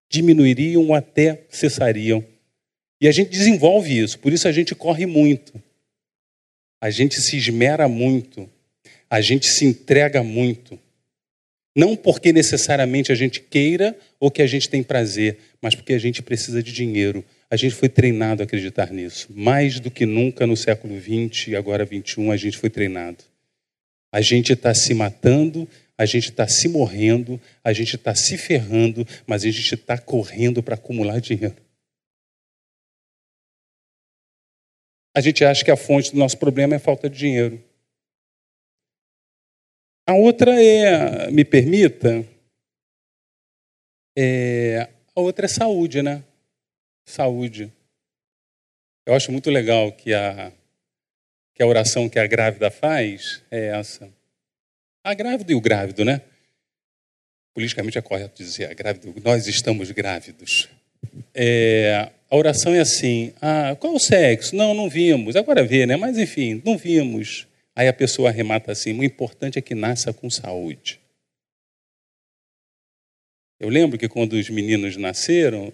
[0.10, 2.24] diminuiriam ou até cessariam.
[3.06, 5.62] E a gente desenvolve isso, por isso a gente corre muito.
[6.82, 8.50] A gente se esmera muito.
[9.08, 10.80] A gente se entrega muito.
[11.76, 16.00] Não porque necessariamente a gente queira ou que a gente tem prazer, mas porque a
[16.00, 17.24] gente precisa de dinheiro.
[17.48, 19.28] A gente foi treinado a acreditar nisso.
[19.30, 23.24] Mais do que nunca no século XX e agora XXI, a gente foi treinado.
[24.12, 29.08] A gente está se matando, a gente está se morrendo, a gente está se ferrando,
[29.28, 31.65] mas a gente está correndo para acumular dinheiro.
[35.16, 37.64] A gente acha que a fonte do nosso problema é falta de dinheiro.
[40.06, 42.28] A outra é, me permita,
[44.18, 46.22] é, a outra é saúde, né?
[47.06, 47.72] Saúde.
[49.06, 50.52] Eu acho muito legal que a,
[51.54, 54.12] que a oração que a grávida faz é essa.
[55.02, 56.22] A grávida e o grávido, né?
[57.54, 60.68] Politicamente é correto dizer a grávida, nós estamos grávidos.
[61.34, 64.56] É, a oração é assim: ah, qual o sexo?
[64.56, 65.36] Não, não vimos.
[65.36, 65.96] Agora vê, né?
[65.96, 67.48] Mas enfim, não vimos.
[67.76, 71.00] Aí a pessoa arremata assim: o importante é que nasça com saúde.
[73.60, 75.72] Eu lembro que quando os meninos nasceram,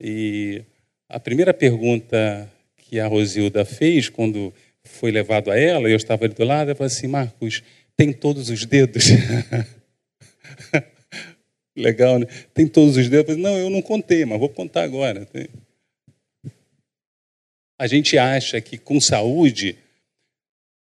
[0.00, 0.62] e
[1.08, 4.52] a primeira pergunta que a Rosilda fez quando
[4.82, 7.62] foi levado a ela, eu estava ali do lado, ela falou assim: Marcos,
[7.96, 9.04] tem todos os dedos?
[11.76, 12.26] Legal, né?
[12.52, 13.36] Tem todos os dedos?
[13.36, 15.26] Não, eu não contei, mas vou contar agora.
[17.82, 19.76] A gente acha que com saúde,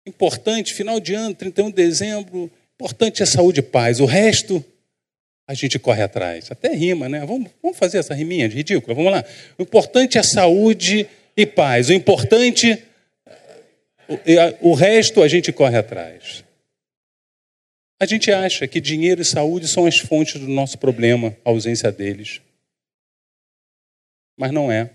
[0.04, 4.00] importante, final de ano, 31 de dezembro, importante é saúde e paz.
[4.00, 4.64] O resto,
[5.46, 6.50] a gente corre atrás.
[6.50, 7.24] Até rima, né?
[7.24, 8.96] Vamos, vamos fazer essa riminha de ridícula?
[8.96, 9.24] Vamos lá.
[9.56, 11.88] O importante é saúde e paz.
[11.88, 12.82] O importante,
[14.60, 16.42] o, o resto, a gente corre atrás.
[18.00, 21.92] A gente acha que dinheiro e saúde são as fontes do nosso problema, a ausência
[21.92, 22.40] deles.
[24.36, 24.90] mas não é.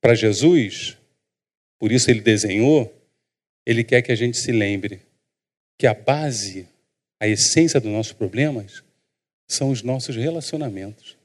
[0.00, 0.96] Para Jesus,
[1.78, 2.92] por isso ele desenhou,
[3.66, 5.02] ele quer que a gente se lembre
[5.78, 6.68] que a base,
[7.18, 8.82] a essência dos nossos problemas
[9.48, 11.16] são os nossos relacionamentos.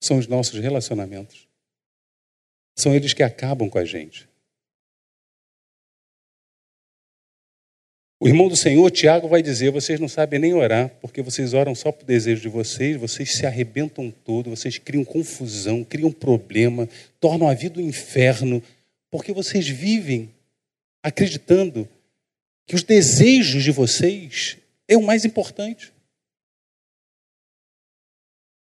[0.00, 1.48] São os nossos relacionamentos.
[2.76, 4.28] São eles que acabam com a gente.
[8.20, 11.74] O irmão do Senhor, Tiago, vai dizer: vocês não sabem nem orar, porque vocês oram
[11.74, 16.88] só por desejo de vocês, vocês se arrebentam todo, vocês criam confusão, criam problema,
[17.20, 18.60] tornam a vida um inferno,
[19.08, 20.30] porque vocês vivem
[21.00, 21.88] acreditando
[22.66, 24.58] que os desejos de vocês
[24.88, 25.92] é o mais importante.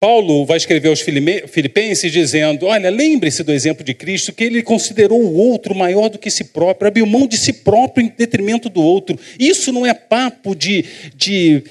[0.04, 5.18] Paulo vai escrever aos Filipenses dizendo: Olha, lembre-se do exemplo de Cristo, que ele considerou
[5.18, 8.82] o outro maior do que si próprio, abriu mão de si próprio em detrimento do
[8.82, 9.18] outro.
[9.40, 10.84] Isso não é papo de,
[11.16, 11.64] de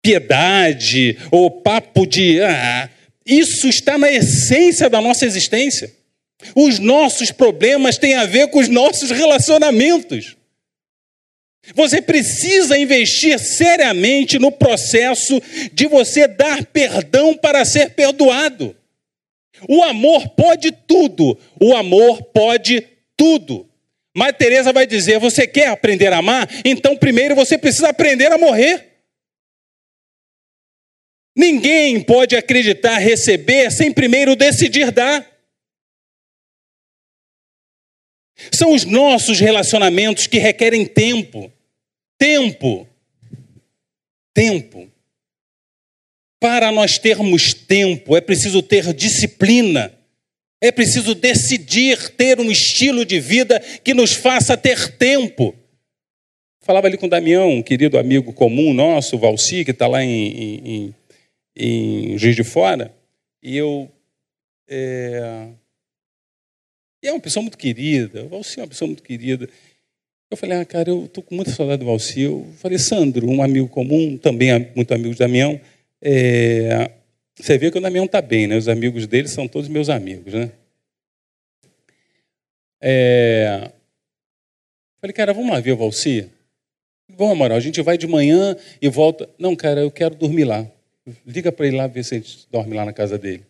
[0.00, 2.40] piedade ou papo de.
[2.40, 2.88] Ah,
[3.26, 5.92] isso está na essência da nossa existência.
[6.54, 10.34] Os nossos problemas têm a ver com os nossos relacionamentos.
[11.74, 15.40] Você precisa investir seriamente no processo
[15.72, 18.76] de você dar perdão para ser perdoado.
[19.68, 21.38] O amor pode tudo.
[21.60, 22.86] O amor pode
[23.16, 23.68] tudo.
[24.14, 26.48] Mas Teresa vai dizer: você quer aprender a amar?
[26.64, 28.92] Então primeiro você precisa aprender a morrer.
[31.36, 35.33] Ninguém pode acreditar receber sem primeiro decidir dar.
[38.52, 41.52] São os nossos relacionamentos que requerem tempo.
[42.18, 42.86] Tempo.
[44.32, 44.88] Tempo.
[46.40, 49.92] Para nós termos tempo, é preciso ter disciplina.
[50.60, 55.54] É preciso decidir ter um estilo de vida que nos faça ter tempo.
[56.62, 60.02] Falava ali com o Damião, um querido amigo comum nosso, o Valci, que está lá
[60.02, 60.94] em, em,
[61.54, 62.94] em Juiz de Fora,
[63.42, 63.90] e eu.
[64.66, 65.48] É,
[67.04, 69.46] e é uma pessoa muito querida, o Valci é uma pessoa muito querida.
[70.30, 72.22] Eu falei, ah, cara, eu estou com muita saudade do Valci.
[72.22, 75.60] Eu falei, Sandro, um amigo comum, também muito amigo de Damião.
[76.00, 76.90] É...
[77.36, 78.56] Você vê que o Damião está bem, né?
[78.56, 80.50] Os amigos dele são todos meus amigos, né?
[82.80, 83.70] É...
[84.98, 86.30] Falei, cara, vamos lá ver o Valci?
[87.06, 89.28] Vamos, Amaral, a gente vai de manhã e volta.
[89.38, 90.66] Não, cara, eu quero dormir lá.
[91.26, 93.44] Liga para ele lá ver se a gente dorme lá na casa dele.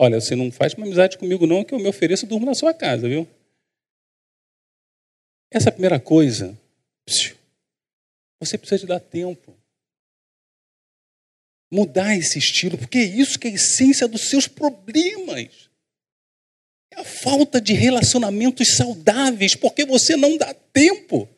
[0.00, 2.54] Olha, você não faz uma amizade comigo, não, que eu me ofereço e durmo na
[2.54, 3.26] sua casa, viu?
[5.50, 6.56] Essa é primeira coisa.
[8.40, 9.58] Você precisa de dar tempo.
[11.72, 15.68] Mudar esse estilo, porque é isso que é a essência dos seus problemas.
[16.92, 21.28] É a falta de relacionamentos saudáveis, porque você não dá tempo.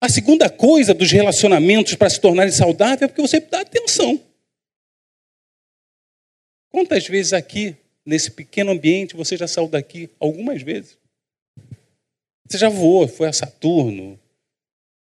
[0.00, 4.31] A segunda coisa dos relacionamentos para se tornarem saudáveis é porque você dá atenção.
[6.72, 10.98] Quantas vezes aqui, nesse pequeno ambiente, você já saiu daqui algumas vezes?
[12.48, 14.18] Você já voou, foi a Saturno,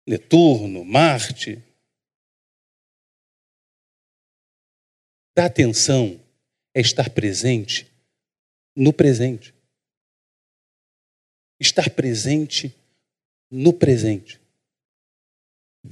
[0.06, 1.64] Netuno, Marte.
[5.36, 6.22] Dar atenção
[6.76, 7.90] é estar presente
[8.76, 9.56] no presente.
[11.62, 12.76] Estar presente
[13.50, 14.43] no presente.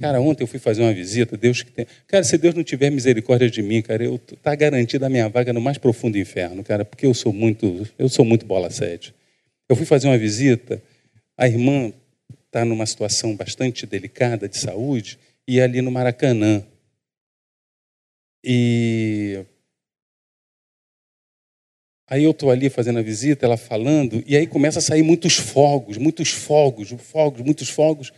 [0.00, 1.86] Cara, ontem eu fui fazer uma visita, Deus que tem.
[2.06, 5.52] Cara, se Deus não tiver misericórdia de mim, cara, eu tá garantida a minha vaga
[5.52, 9.14] no mais profundo inferno, cara, porque eu sou muito, eu sou muito bola sete.
[9.68, 10.82] Eu fui fazer uma visita,
[11.36, 11.92] a irmã
[12.46, 16.64] está numa situação bastante delicada de saúde e é ali no Maracanã.
[18.44, 19.44] E
[22.12, 25.38] Aí eu estou ali fazendo a visita, ela falando, e aí começa a sair muitos
[25.38, 28.12] fogos, muitos fogos, fogos, muitos fogos.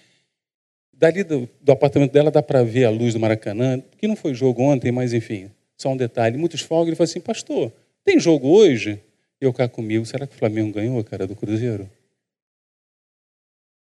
[0.97, 4.35] Dali do, do apartamento dela dá para ver a luz do Maracanã, que não foi
[4.35, 6.39] jogo ontem, mas enfim, só um detalhe.
[6.39, 6.89] Muitos fogos.
[6.89, 7.73] Ele falou assim: Pastor,
[8.05, 9.03] tem jogo hoje?
[9.41, 11.91] E eu cá comigo: Será que o Flamengo ganhou, cara, do Cruzeiro?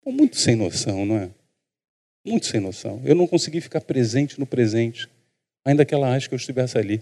[0.01, 1.29] Pô, muito sem noção, não é?
[2.25, 3.01] Muito sem noção.
[3.05, 5.09] Eu não consegui ficar presente no presente,
[5.65, 7.01] ainda que ela ache que eu estivesse ali.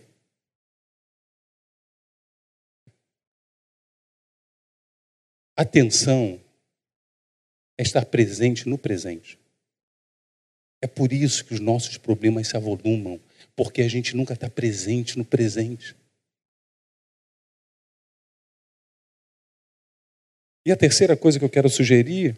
[5.57, 6.39] Atenção
[7.77, 9.39] é estar presente no presente.
[10.85, 13.19] É por isso que os nossos problemas se avolumam,
[13.55, 15.95] porque a gente nunca está presente no presente.
[20.63, 22.37] E a terceira coisa que eu quero sugerir,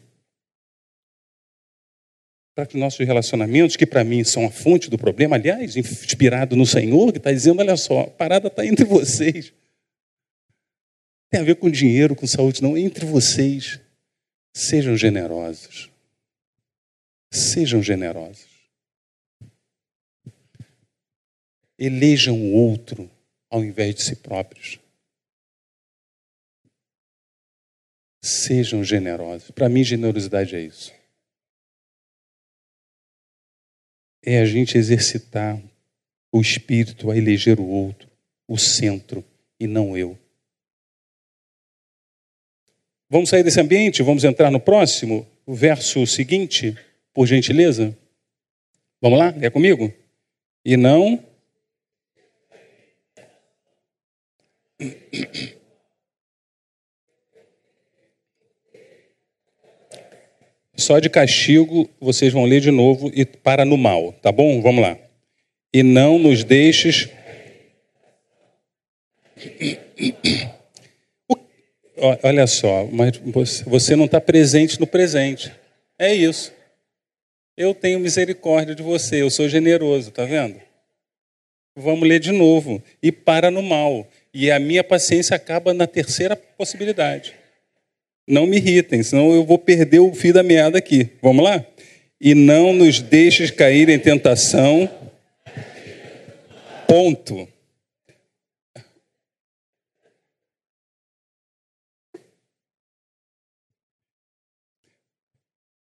[2.55, 6.65] para que nossos relacionamentos, que para mim são a fonte do problema, aliás, inspirado no
[6.65, 9.53] Senhor, que está dizendo: olha só, a parada está entre vocês.
[11.29, 13.81] Tem a ver com dinheiro, com saúde, não, entre vocês.
[14.55, 15.96] Sejam generosos.
[17.32, 18.57] Sejam generosos.
[21.78, 23.09] elejam o outro
[23.49, 24.80] ao invés de si próprios.
[28.21, 29.51] Sejam generosos.
[29.51, 30.93] Para mim, generosidade é isso.
[34.23, 35.61] É a gente exercitar
[36.32, 38.09] o espírito a eleger o outro,
[38.47, 39.23] o centro,
[39.59, 40.19] e não eu.
[43.09, 44.03] Vamos sair desse ambiente?
[44.03, 45.25] Vamos entrar no próximo?
[45.45, 46.78] O verso seguinte,
[47.18, 47.97] por gentileza?
[49.01, 49.34] Vamos lá?
[49.41, 49.91] É comigo?
[50.63, 51.20] E não.
[60.76, 64.61] Só de castigo vocês vão ler de novo e para no mal, tá bom?
[64.61, 64.95] Vamos lá.
[65.74, 67.09] E não nos deixes.
[72.22, 73.20] Olha só, mas
[73.61, 75.51] você não está presente no presente.
[75.97, 76.55] É isso.
[77.57, 80.61] Eu tenho misericórdia de você, eu sou generoso, tá vendo?
[81.75, 82.83] Vamos ler de novo.
[83.01, 84.07] E para no mal.
[84.31, 87.33] E a minha paciência acaba na terceira possibilidade.
[88.27, 91.09] Não me irritem, senão eu vou perder o fio da meada aqui.
[91.19, 91.65] Vamos lá?
[92.21, 94.87] E não nos deixes cair em tentação.
[96.87, 97.47] Ponto.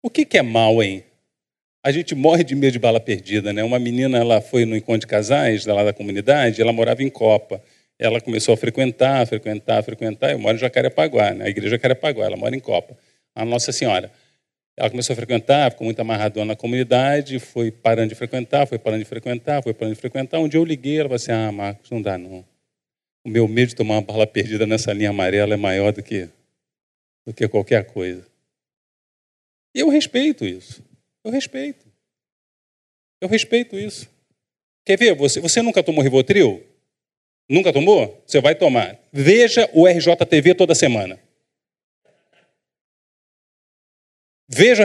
[0.02, 1.04] O que, que é mal, hein?
[1.82, 3.64] A gente morre de medo de bala perdida, né?
[3.64, 7.62] Uma menina, ela foi no encontro de casais lá da comunidade, ela morava em Copa.
[7.98, 10.30] Ela começou a frequentar, frequentar, frequentar.
[10.32, 11.46] Eu moro em Jacarepaguá, né?
[11.46, 12.96] a igreja Jacarepaguá, ela mora em Copa.
[13.34, 14.12] A Nossa Senhora.
[14.76, 19.02] Ela começou a frequentar, ficou muito amarradona na comunidade, foi parando de frequentar, foi parando
[19.02, 20.38] de frequentar, foi parando de frequentar.
[20.38, 22.44] Um dia eu liguei, ela falou assim: Ah, Marcos, não dá não.
[23.24, 26.28] O meu medo de tomar uma bala perdida nessa linha amarela é maior do que,
[27.26, 28.26] do que qualquer coisa.
[29.74, 30.82] E eu respeito isso.
[31.24, 31.86] Eu respeito.
[33.20, 34.08] Eu respeito isso.
[34.84, 35.14] Quer ver?
[35.14, 36.66] Você, você nunca tomou Rivotril?
[37.48, 38.22] Nunca tomou?
[38.26, 38.98] Você vai tomar.
[39.12, 41.20] Veja o RJTV toda semana.
[44.48, 44.84] Veja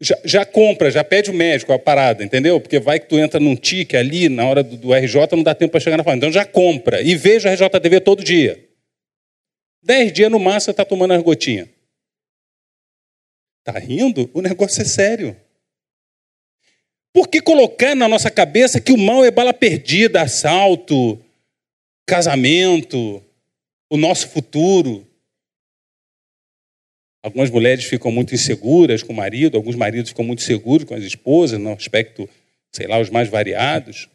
[0.00, 2.60] já, já, compra, já pede o médico a parada, entendeu?
[2.60, 5.54] Porque vai que tu entra num tique ali, na hora do, do RJ, não dá
[5.54, 6.28] tempo para chegar na farmácia.
[6.28, 7.02] Então já compra.
[7.02, 8.64] E veja a RJTV todo dia.
[9.82, 11.68] Dez dias no máximo você está tomando as gotinhas.
[13.68, 14.30] Está rindo?
[14.32, 15.36] O negócio é sério.
[17.12, 21.22] Por que colocar na nossa cabeça que o mal é bala perdida, assalto,
[22.06, 23.22] casamento,
[23.90, 25.06] o nosso futuro?
[27.22, 31.04] Algumas mulheres ficam muito inseguras com o marido, alguns maridos ficam muito seguros com as
[31.04, 32.26] esposas, no aspecto,
[32.72, 34.08] sei lá, os mais variados.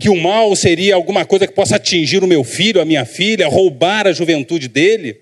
[0.00, 3.46] Que o mal seria alguma coisa que possa atingir o meu filho, a minha filha,
[3.46, 5.20] roubar a juventude dele.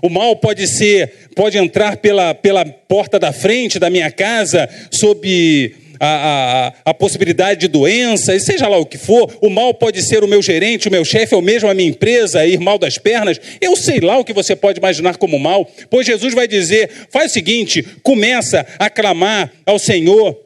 [0.00, 5.74] O mal pode ser, pode entrar pela, pela porta da frente da minha casa, sob
[6.00, 9.32] a, a, a, possibilidade de doença, e seja lá o que for.
[9.40, 12.44] O mal pode ser o meu gerente, o meu chefe, ou mesmo a minha empresa,
[12.46, 13.40] ir mal das pernas.
[13.60, 17.30] Eu sei lá o que você pode imaginar como mal, pois Jesus vai dizer: faz
[17.30, 20.36] o seguinte, começa a clamar ao Senhor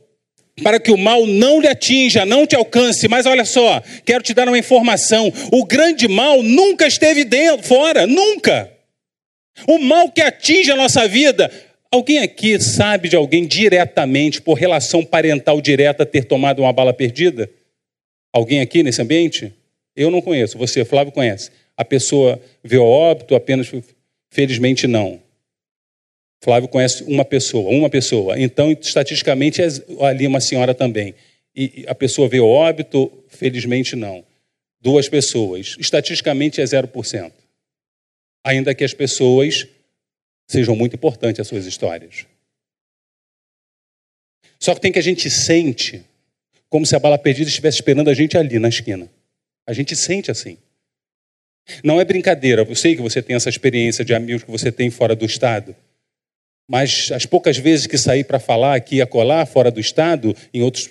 [0.63, 3.09] para que o mal não lhe atinja, não te alcance.
[3.09, 8.07] Mas olha só, quero te dar uma informação: o grande mal nunca esteve dentro, fora,
[8.07, 8.76] nunca.
[9.67, 11.51] O mal que atinge a nossa vida.
[11.91, 17.49] Alguém aqui sabe de alguém diretamente, por relação parental direta, ter tomado uma bala perdida?
[18.33, 19.53] Alguém aqui nesse ambiente?
[19.95, 20.59] Eu não conheço.
[20.59, 21.51] Você, Flávio, conhece.
[21.77, 23.71] A pessoa veio óbito apenas,
[24.31, 25.21] felizmente não.
[26.43, 28.39] Flávio conhece uma pessoa, uma pessoa.
[28.39, 29.69] Então, estatisticamente, é
[30.01, 31.15] ali uma senhora também.
[31.55, 34.23] E a pessoa veio óbito, felizmente não.
[34.83, 35.77] Duas pessoas.
[35.79, 37.33] Estatisticamente é 0%
[38.47, 39.67] ainda que as pessoas
[40.47, 42.27] sejam muito importantes as suas histórias.
[44.61, 46.05] Só que tem que a gente sente
[46.69, 49.11] como se a bala perdida estivesse esperando a gente ali na esquina.
[49.67, 50.57] A gente sente assim.
[51.83, 54.89] Não é brincadeira, eu sei que você tem essa experiência de amigos que você tem
[54.91, 55.75] fora do estado,
[56.69, 60.63] mas as poucas vezes que saí para falar aqui e acolá, fora do estado, em
[60.63, 60.89] outros,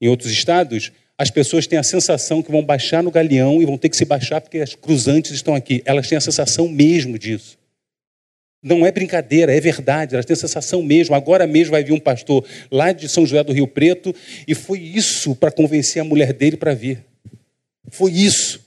[0.00, 3.78] em outros estados, as pessoas têm a sensação que vão baixar no galeão e vão
[3.78, 5.80] ter que se baixar porque as cruzantes estão aqui.
[5.84, 7.56] Elas têm a sensação mesmo disso.
[8.60, 11.14] Não é brincadeira, é verdade, elas têm a sensação mesmo.
[11.14, 14.14] Agora mesmo vai vir um pastor lá de São José do Rio Preto
[14.48, 17.04] e foi isso para convencer a mulher dele para vir.
[17.90, 18.64] Foi isso.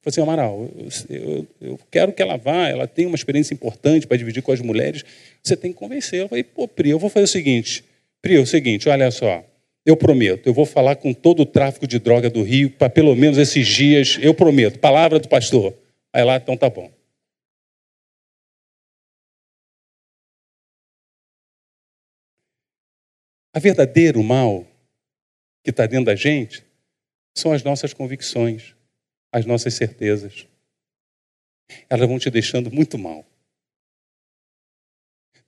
[0.00, 0.70] Falei assim, Amaral,
[1.08, 4.50] eu, eu, eu, quero que ela vá, ela tem uma experiência importante para dividir com
[4.50, 5.04] as mulheres,
[5.42, 6.20] você tem que convencer.
[6.20, 7.84] Eu falei, pô, Pri, eu vou fazer o seguinte.
[8.20, 9.44] Pri, é o seguinte, olha só,
[9.84, 13.14] eu prometo, eu vou falar com todo o tráfico de droga do Rio para pelo
[13.16, 15.76] menos esses dias, eu prometo, palavra do pastor.
[16.12, 16.92] Aí lá, então tá bom.
[23.54, 24.66] A verdadeiro mal
[25.62, 26.64] que está dentro da gente
[27.36, 28.74] são as nossas convicções,
[29.32, 30.46] as nossas certezas.
[31.88, 33.26] Elas vão te deixando muito mal.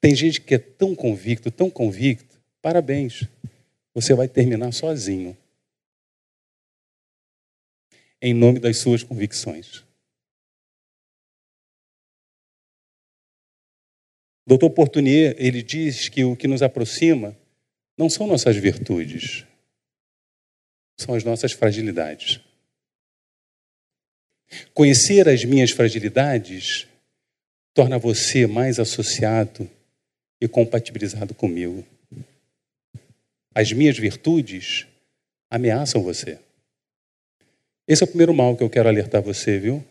[0.00, 3.26] Tem gente que é tão convicto, tão convicto, parabéns,
[3.94, 5.36] você vai terminar sozinho.
[8.20, 9.84] Em nome das suas convicções.
[14.46, 17.36] Doutor Portunier, ele diz que o que nos aproxima
[17.96, 19.46] não são nossas virtudes,
[20.98, 22.40] são as nossas fragilidades.
[24.74, 26.86] Conhecer as minhas fragilidades
[27.72, 29.68] torna você mais associado
[30.40, 31.84] e compatibilizado comigo.
[33.54, 34.84] As minhas virtudes
[35.48, 36.40] ameaçam você.
[37.86, 39.84] Esse é o primeiro mal que eu quero alertar você, viu?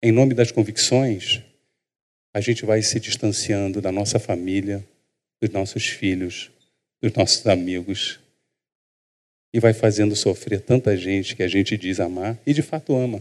[0.00, 1.42] Em nome das convicções,
[2.32, 4.86] a gente vai se distanciando da nossa família,
[5.40, 6.52] dos nossos filhos,
[7.02, 8.20] dos nossos amigos,
[9.52, 13.20] e vai fazendo sofrer tanta gente que a gente diz amar e de fato ama.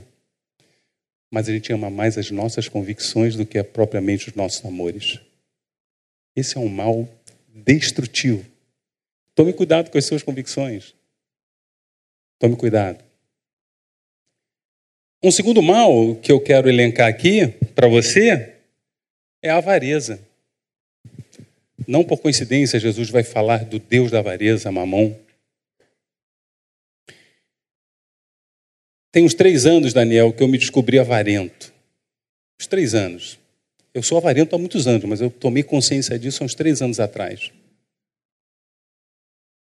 [1.31, 5.19] Mas a gente ama mais as nossas convicções do que propriamente os nossos amores.
[6.35, 7.09] Esse é um mal
[7.47, 8.45] destrutivo.
[9.39, 10.93] Tome cuidado com as suas convicções.
[12.37, 13.01] Tome cuidado.
[15.23, 18.57] Um segundo mal que eu quero elencar aqui para você
[19.41, 20.19] é a avareza.
[21.87, 25.15] Não por coincidência, Jesus vai falar do Deus da avareza, Mamon.
[29.09, 31.73] Tem uns três anos, Daniel, que eu me descobri avarento.
[32.59, 33.39] Uns três anos.
[33.93, 36.99] Eu sou avarento há muitos anos, mas eu tomei consciência disso há uns três anos
[36.99, 37.53] atrás.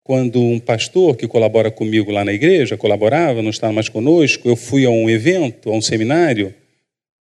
[0.05, 4.55] Quando um pastor que colabora comigo lá na igreja, colaborava, não estava mais conosco, eu
[4.55, 6.55] fui a um evento, a um seminário,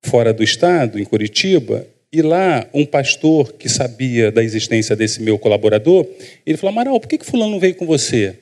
[0.05, 5.39] fora do estado, em Curitiba, e lá, um pastor que sabia da existência desse meu
[5.39, 6.05] colaborador,
[6.45, 8.37] ele falou: Amaral, por que, que Fulano não veio com você?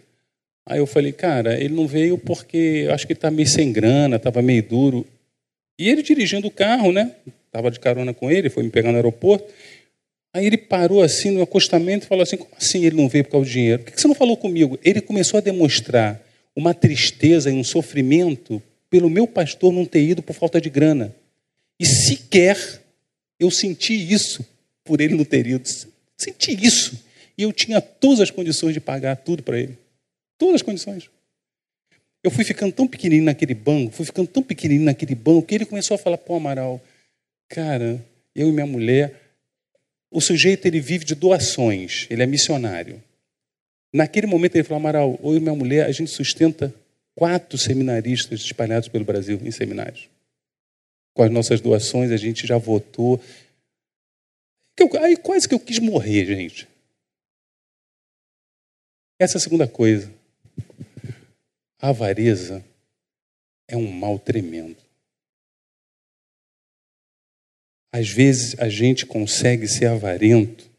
[0.66, 4.18] Aí eu falei: Cara, ele não veio porque acho que ele está meio sem grana,
[4.18, 5.06] estava meio duro.
[5.80, 7.12] E ele dirigindo o carro, né?
[7.46, 9.46] Estava de carona com ele, foi me pegar no aeroporto.
[10.34, 13.32] Aí ele parou assim no acostamento e falou assim: Como assim ele não veio por
[13.32, 13.84] causa do dinheiro?
[13.84, 14.80] Por que você não falou comigo?
[14.84, 16.22] Ele começou a demonstrar
[16.56, 21.14] uma tristeza e um sofrimento pelo meu pastor não ter ido por falta de grana.
[21.80, 22.82] E sequer
[23.40, 24.46] eu senti isso
[24.84, 25.68] por ele não ter ido.
[26.18, 27.04] Senti isso.
[27.38, 29.78] E eu tinha todas as condições de pagar tudo para ele.
[30.38, 31.10] Todas as condições.
[32.24, 35.66] Eu fui ficando tão pequenininho naquele banco, fui ficando tão pequenininho naquele banco, que ele
[35.66, 36.80] começou a falar: pô, Amaral,
[37.50, 38.04] cara,
[38.36, 39.21] eu e minha mulher.
[40.12, 43.02] O sujeito ele vive de doações, ele é missionário.
[43.94, 46.74] Naquele momento ele falou: Amaral, eu e minha mulher, a gente sustenta
[47.16, 50.12] quatro seminaristas espalhados pelo Brasil em seminários
[51.14, 53.22] com as nossas doações, a gente já votou.
[55.02, 56.68] Aí quase que eu quis morrer, gente.
[59.20, 60.12] Essa é a segunda coisa.
[61.80, 62.64] A avareza
[63.68, 64.78] é um mal tremendo.
[67.94, 70.72] Às vezes a gente consegue ser avarento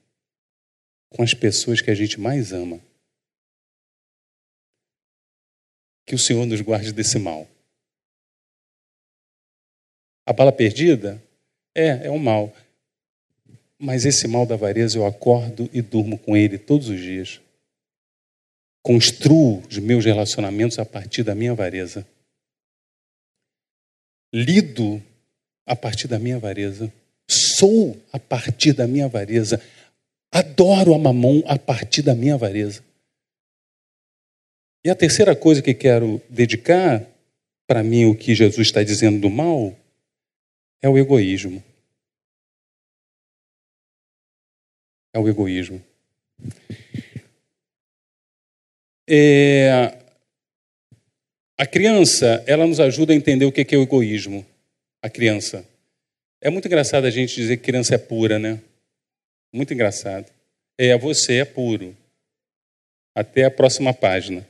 [1.11, 2.81] com as pessoas que a gente mais ama.
[6.07, 7.47] Que o Senhor nos guarde desse mal.
[10.27, 11.23] A bala perdida?
[11.75, 12.55] É, é um mal.
[13.79, 17.41] Mas esse mal da avareza eu acordo e durmo com ele todos os dias.
[18.83, 22.07] Construo os meus relacionamentos a partir da minha avareza.
[24.33, 25.03] Lido
[25.67, 26.93] a partir da minha avareza.
[27.33, 29.61] Sou a partir da minha avareza.
[30.31, 32.85] Adoro a mamão a partir da minha avareza.
[34.85, 37.07] E a terceira coisa que quero dedicar
[37.67, 39.75] para mim o que Jesus está dizendo do mal
[40.83, 41.63] é o egoísmo.
[45.15, 45.83] É o egoísmo.
[49.09, 49.99] É...
[51.57, 54.45] A criança, ela nos ajuda a entender o que é o egoísmo.
[55.01, 55.72] A criança.
[56.43, 58.61] É muito engraçado a gente dizer que criança é pura, né?
[59.51, 60.31] Muito engraçado.
[60.77, 61.97] É, você é puro.
[63.15, 64.47] Até a próxima página.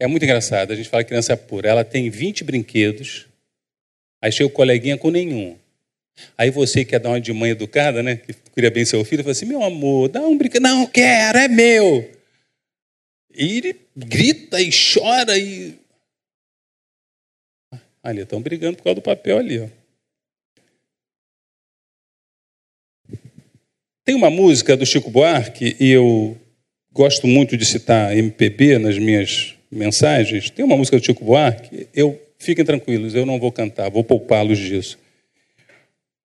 [0.00, 0.72] É muito engraçado.
[0.72, 1.68] A gente fala que criança é pura.
[1.68, 3.28] Ela tem 20 brinquedos
[4.22, 5.58] Aí chega o coleguinha com nenhum.
[6.38, 8.16] Aí você quer dar uma de mãe educada, né?
[8.16, 10.62] Que queria bem seu filho, fala assim: meu amor, dá um brinquedo.
[10.62, 12.08] Não quero, é meu.
[13.34, 15.76] E ele grita e chora e.
[18.00, 19.68] Ali, estão brigando por causa do papel ali, ó.
[24.04, 26.36] Tem uma música do Chico Buarque, e eu
[26.92, 30.50] gosto muito de citar MPB nas minhas mensagens.
[30.50, 34.58] Tem uma música do Chico Buarque, eu Fiquem tranquilos, eu não vou cantar, vou poupá-los
[34.58, 34.98] disso.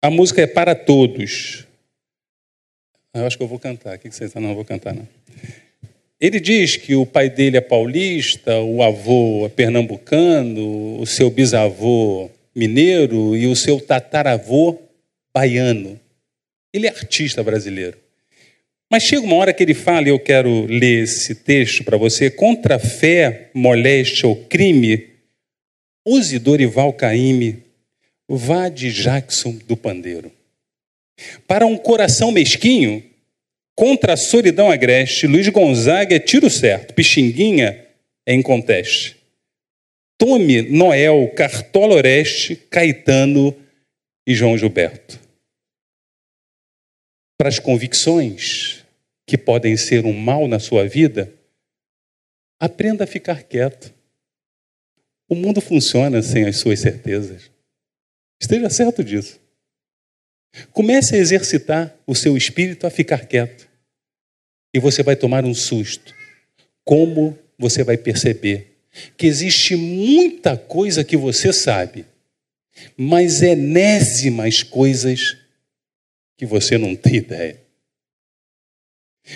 [0.01, 1.63] A música é para todos.
[3.13, 3.95] Eu acho que eu vou cantar.
[3.95, 4.41] O que vocês estão?
[4.41, 5.07] Não, vou cantar, não.
[6.19, 12.31] ele diz que o pai dele é paulista, o avô é pernambucano, o seu bisavô
[12.55, 14.79] mineiro e o seu tataravô
[15.31, 15.99] baiano.
[16.73, 17.97] Ele é artista brasileiro.
[18.89, 22.29] Mas chega uma hora que ele fala, e eu quero ler esse texto para você:
[22.29, 25.07] contra a fé, moléstia ou crime,
[26.05, 27.63] use Dorival Caymmi,
[28.29, 30.31] vá de Jackson do Pandeiro.
[31.47, 33.03] Para um coração mesquinho,
[33.75, 37.85] contra a solidão agreste, Luiz Gonzaga é tiro certo, Pixinguinha
[38.25, 39.17] é inconteste.
[40.17, 43.55] Tome Noel, Cartola Oreste, Caetano
[44.25, 45.26] e João Gilberto.
[47.37, 48.83] Para as convicções
[49.27, 51.31] que podem ser um mal na sua vida,
[52.59, 53.93] aprenda a ficar quieto.
[55.29, 57.51] O mundo funciona sem as suas certezas.
[58.41, 59.39] Esteja certo disso.
[60.71, 63.67] Comece a exercitar o seu espírito a ficar quieto.
[64.73, 66.15] E você vai tomar um susto.
[66.83, 68.77] Como você vai perceber
[69.15, 72.05] que existe muita coisa que você sabe,
[72.95, 75.37] mas enésimas coisas
[76.37, 77.59] que você não tem ideia.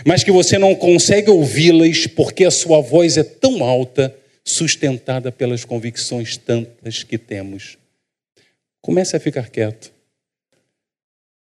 [0.05, 5.65] Mas que você não consegue ouvi-las porque a sua voz é tão alta, sustentada pelas
[5.65, 7.77] convicções tantas que temos.
[8.81, 9.91] Comece a ficar quieto.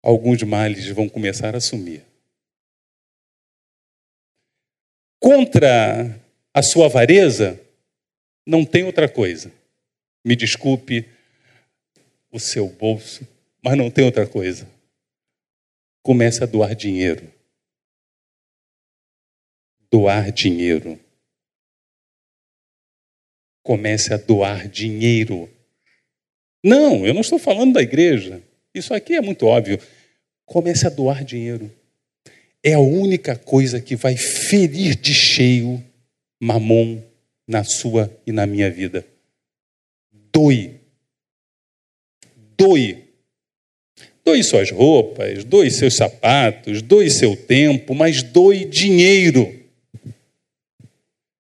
[0.02, 2.04] Alguns males vão começar a sumir.
[5.18, 6.20] Contra
[6.52, 7.60] a sua avareza,
[8.46, 9.50] não tem outra coisa.
[10.24, 11.08] Me desculpe
[12.30, 13.26] o seu bolso,
[13.62, 14.68] mas não tem outra coisa.
[16.06, 17.32] Comece a doar dinheiro.
[19.90, 21.00] Doar dinheiro.
[23.60, 25.50] Comece a doar dinheiro.
[26.62, 28.40] Não, eu não estou falando da igreja.
[28.72, 29.80] Isso aqui é muito óbvio.
[30.44, 31.74] Comece a doar dinheiro.
[32.62, 35.84] É a única coisa que vai ferir de cheio
[36.38, 37.02] mamon
[37.48, 39.04] na sua e na minha vida.
[40.12, 40.80] Doe.
[42.56, 43.05] Doe.
[44.26, 49.54] Doe suas roupas, doe seus sapatos, doe seu tempo, mas doe dinheiro.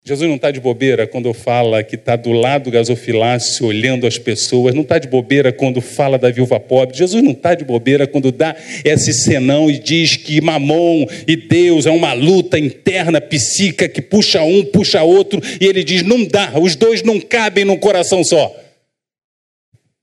[0.05, 4.17] Jesus não está de bobeira quando fala que está do lado do gasofilácio olhando as
[4.17, 6.97] pessoas, não está de bobeira quando fala da viúva pobre.
[6.97, 8.55] Jesus não está de bobeira quando dá
[8.85, 14.43] esse senão e diz que mamon e Deus é uma luta interna psíquica que puxa
[14.43, 18.55] um, puxa outro, e ele diz: não dá, os dois não cabem num coração só.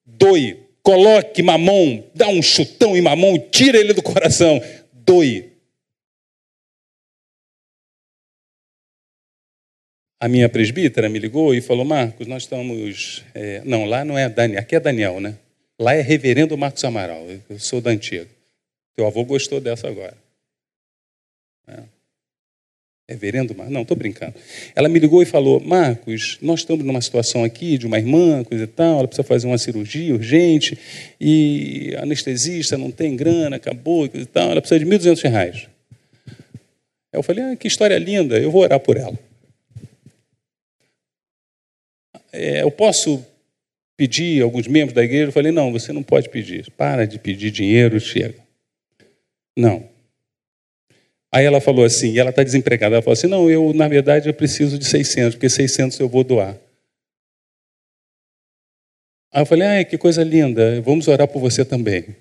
[0.04, 4.58] Doe, coloque mamon, dá um chutão em mamon, tira ele do coração.
[4.90, 5.52] Doe,
[10.18, 13.22] a minha presbítera me ligou e falou: Marcos, nós estamos.
[13.34, 15.38] É, não, lá não é Daniel, aqui é Daniel, né?
[15.78, 18.26] Lá é Reverendo Marcos Amaral, eu sou da antiga.
[18.96, 20.16] Teu avô gostou dessa agora.
[21.66, 21.82] É.
[23.08, 23.72] Reverendo Marcos?
[23.72, 24.34] Não, estou brincando.
[24.76, 28.64] Ela me ligou e falou: Marcos, nós estamos numa situação aqui de uma irmã, coisa
[28.64, 30.78] e tal, ela precisa fazer uma cirurgia urgente
[31.20, 35.68] e anestesista não tem grana, acabou, coisa e tal, ela precisa de 1.200 reais.
[37.12, 39.18] Eu falei: ah, que história linda, eu vou orar por ela
[42.32, 43.24] é, eu posso
[43.96, 45.26] pedir alguns membros da igreja?
[45.28, 46.70] Eu falei, não, você não pode pedir.
[46.72, 48.36] Para de pedir dinheiro, chega.
[49.56, 49.88] Não.
[51.32, 52.94] Aí ela falou assim, ela está desempregada.
[52.94, 56.24] Ela falou assim, não, eu, na verdade, eu preciso de 600, porque 600 eu vou
[56.24, 56.58] doar.
[59.30, 62.16] Aí eu falei, ah, que coisa linda, vamos orar por você também.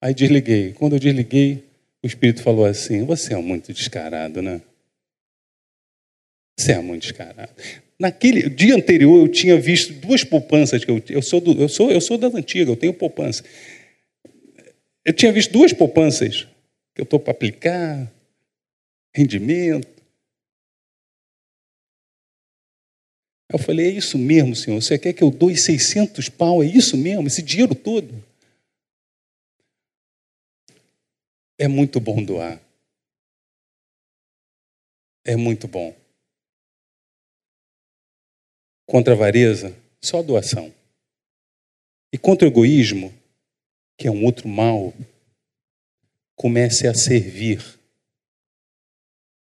[0.00, 0.72] Aí desliguei.
[0.72, 1.64] Quando eu desliguei,
[2.02, 4.60] o Espírito falou assim, você é muito descarado, né?
[6.58, 7.52] Você é muito descarado.
[7.98, 11.90] Naquele dia anterior eu tinha visto duas poupanças que eu, eu sou do, eu sou
[11.90, 13.44] eu sou das antigas, eu tenho poupança.
[15.04, 16.46] Eu tinha visto duas poupanças
[16.94, 18.12] que eu estou para aplicar,
[19.18, 19.88] rendimento.
[23.50, 24.80] Eu falei, é isso mesmo, senhor.
[24.80, 26.62] Você quer que eu doe 600 pau?
[26.62, 27.26] É isso mesmo?
[27.26, 28.22] Esse dinheiro todo?
[31.58, 32.60] É muito bom doar.
[35.24, 35.96] É muito bom.
[38.86, 40.72] Contra a avareza, só doação.
[42.12, 43.12] E contra o egoísmo,
[43.98, 44.94] que é um outro mal,
[46.36, 47.77] comece a servir.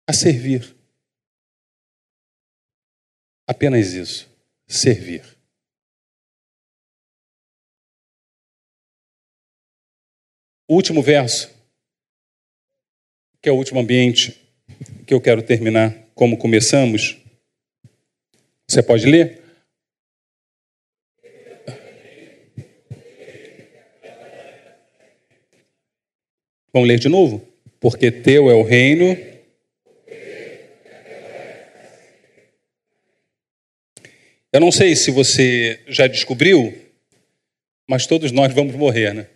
[0.08, 0.74] A servir.
[3.46, 4.26] Apenas isso.
[4.66, 5.22] Servir.
[10.66, 11.50] O último verso,
[13.42, 14.32] que é o último ambiente
[15.06, 17.18] que eu quero terminar como começamos,
[18.66, 19.42] você pode ler?
[26.72, 27.46] Vamos ler de novo?
[27.78, 29.37] Porque teu é o reino.
[34.58, 36.76] Eu não sei se você já descobriu,
[37.88, 39.28] mas todos nós vamos morrer, né?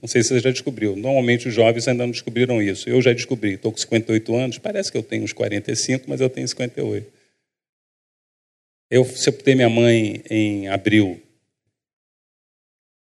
[0.00, 0.96] Não sei se você já descobriu.
[0.96, 2.88] Normalmente os jovens ainda não descobriram isso.
[2.88, 3.52] Eu já descobri.
[3.52, 4.56] Estou com 58 anos.
[4.56, 7.12] Parece que eu tenho uns 45, mas eu tenho 58.
[8.90, 11.22] Eu sepultei minha mãe em abril.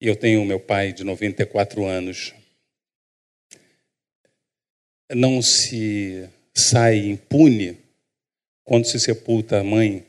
[0.01, 2.33] E eu tenho meu pai de 94 anos.
[5.09, 7.77] Não se sai impune
[8.65, 10.08] quando se sepulta a mãe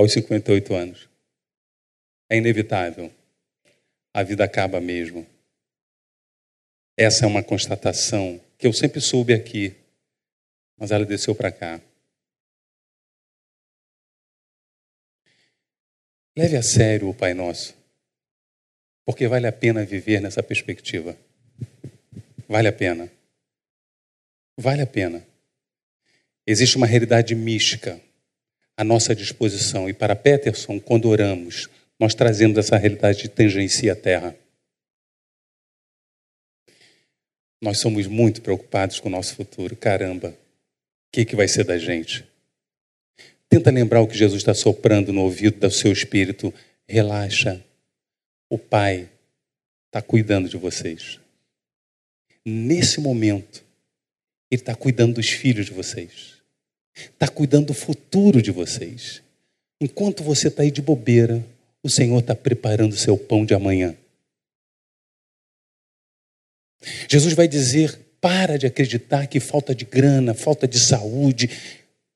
[0.00, 1.08] aos 58 anos.
[2.28, 3.12] É inevitável.
[4.14, 5.26] A vida acaba mesmo.
[6.96, 9.74] Essa é uma constatação que eu sempre soube aqui,
[10.76, 11.80] mas ela desceu para cá.
[16.36, 17.76] Leve a sério o Pai Nosso,
[19.04, 21.16] porque vale a pena viver nessa perspectiva.
[22.48, 23.10] Vale a pena.
[24.56, 25.26] Vale a pena.
[26.46, 28.00] Existe uma realidade mística
[28.80, 31.68] à nossa disposição, e para Peterson, quando oramos,
[31.98, 34.34] nós trazemos essa realidade de tangencia à terra.
[37.60, 39.76] Nós somos muito preocupados com o nosso futuro.
[39.76, 40.34] Caramba, o
[41.12, 42.26] que, que vai ser da gente?
[43.50, 46.50] Tenta lembrar o que Jesus está soprando no ouvido do seu espírito.
[46.88, 47.62] Relaxa.
[48.48, 49.10] O Pai
[49.88, 51.20] está cuidando de vocês.
[52.46, 53.62] Nesse momento,
[54.50, 56.39] Ele está cuidando dos filhos de vocês.
[56.94, 59.22] Está cuidando do futuro de vocês.
[59.80, 61.44] Enquanto você está aí de bobeira,
[61.82, 63.96] o Senhor está preparando o seu pão de amanhã.
[67.08, 71.50] Jesus vai dizer: para de acreditar que falta de grana, falta de saúde,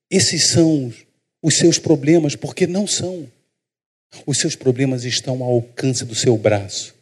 [0.09, 0.93] esses são
[1.41, 3.29] os seus problemas, porque não são.
[4.25, 6.95] Os seus problemas estão ao alcance do seu braço.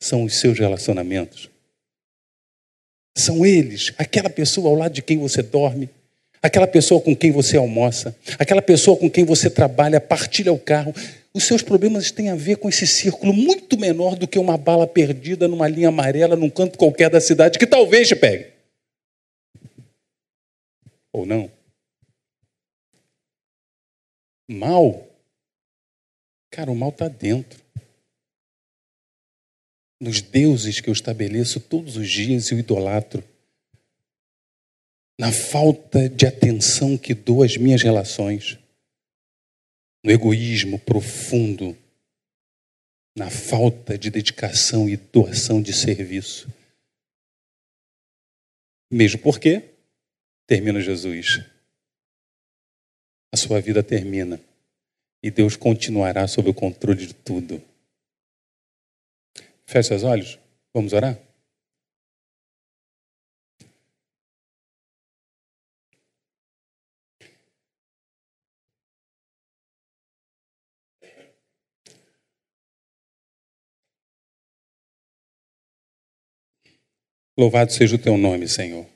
[0.00, 1.48] São os seus relacionamentos.
[3.16, 5.88] São eles, aquela pessoa ao lado de quem você dorme,
[6.42, 10.94] aquela pessoa com quem você almoça, aquela pessoa com quem você trabalha, partilha o carro.
[11.34, 14.86] Os seus problemas têm a ver com esse círculo muito menor do que uma bala
[14.86, 18.52] perdida numa linha amarela num canto qualquer da cidade que talvez te pegue.
[21.12, 21.50] Ou não?
[24.48, 25.06] Mal.
[26.50, 27.60] Cara, o mal está dentro.
[30.00, 33.24] Nos deuses que eu estabeleço todos os dias e o idolatro.
[35.18, 38.58] Na falta de atenção que dou às minhas relações
[40.04, 41.76] no egoísmo profundo,
[43.16, 46.48] na falta de dedicação e doação de serviço.
[48.88, 49.74] Mesmo porque,
[50.46, 51.40] termina Jesus,
[53.32, 54.40] a sua vida termina
[55.22, 57.60] e Deus continuará sob o controle de tudo.
[59.66, 60.38] Feche seus olhos,
[60.72, 61.25] vamos orar?
[77.38, 78.86] Louvado seja o teu nome, Senhor.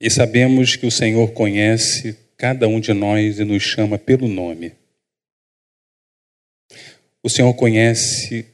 [0.00, 4.72] E sabemos que o Senhor conhece cada um de nós e nos chama pelo nome.
[7.22, 8.46] O Senhor conhece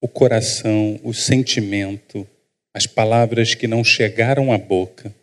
[0.00, 2.28] o coração, o sentimento,
[2.74, 5.14] as palavras que não chegaram à boca,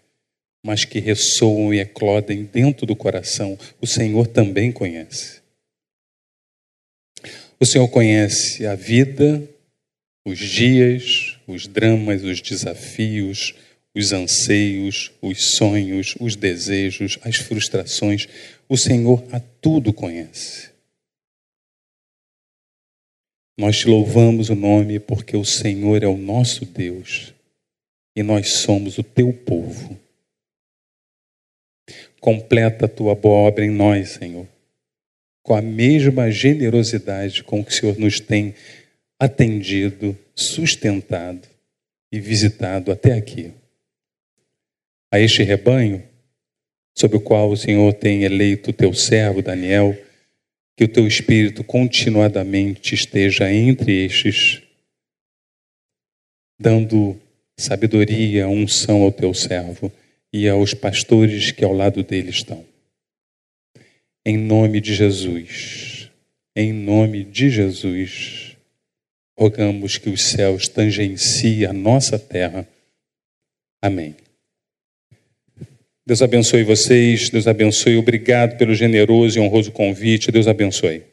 [0.63, 3.57] mas que ressoam e eclodem dentro do coração.
[3.81, 5.41] O Senhor também conhece.
[7.59, 9.47] O Senhor conhece a vida,
[10.25, 13.55] os dias, os dramas, os desafios,
[13.95, 18.27] os anseios, os sonhos, os desejos, as frustrações.
[18.67, 20.69] O Senhor a tudo conhece.
[23.57, 27.33] Nós te louvamos o nome porque o Senhor é o nosso Deus
[28.15, 29.99] e nós somos o teu povo.
[32.21, 34.47] Completa a tua boa obra em nós, Senhor,
[35.43, 38.53] com a mesma generosidade com que o Senhor nos tem
[39.19, 41.45] atendido, sustentado
[42.11, 43.51] e visitado até aqui.
[45.11, 46.07] A este rebanho,
[46.97, 49.95] sobre o qual o Senhor tem eleito o teu servo Daniel,
[50.77, 54.61] que o teu espírito continuadamente esteja entre estes,
[56.57, 57.19] dando
[57.57, 59.91] sabedoria, unção ao teu servo
[60.31, 62.65] e aos pastores que ao lado dele estão.
[64.25, 66.09] Em nome de Jesus,
[66.55, 68.48] em nome de Jesus
[69.39, 72.67] rogamos que os céus tangenciem a nossa terra.
[73.81, 74.13] Amém.
[76.05, 77.95] Deus abençoe vocês, Deus abençoe.
[77.95, 80.29] Obrigado pelo generoso e honroso convite.
[80.29, 81.03] Deus abençoe.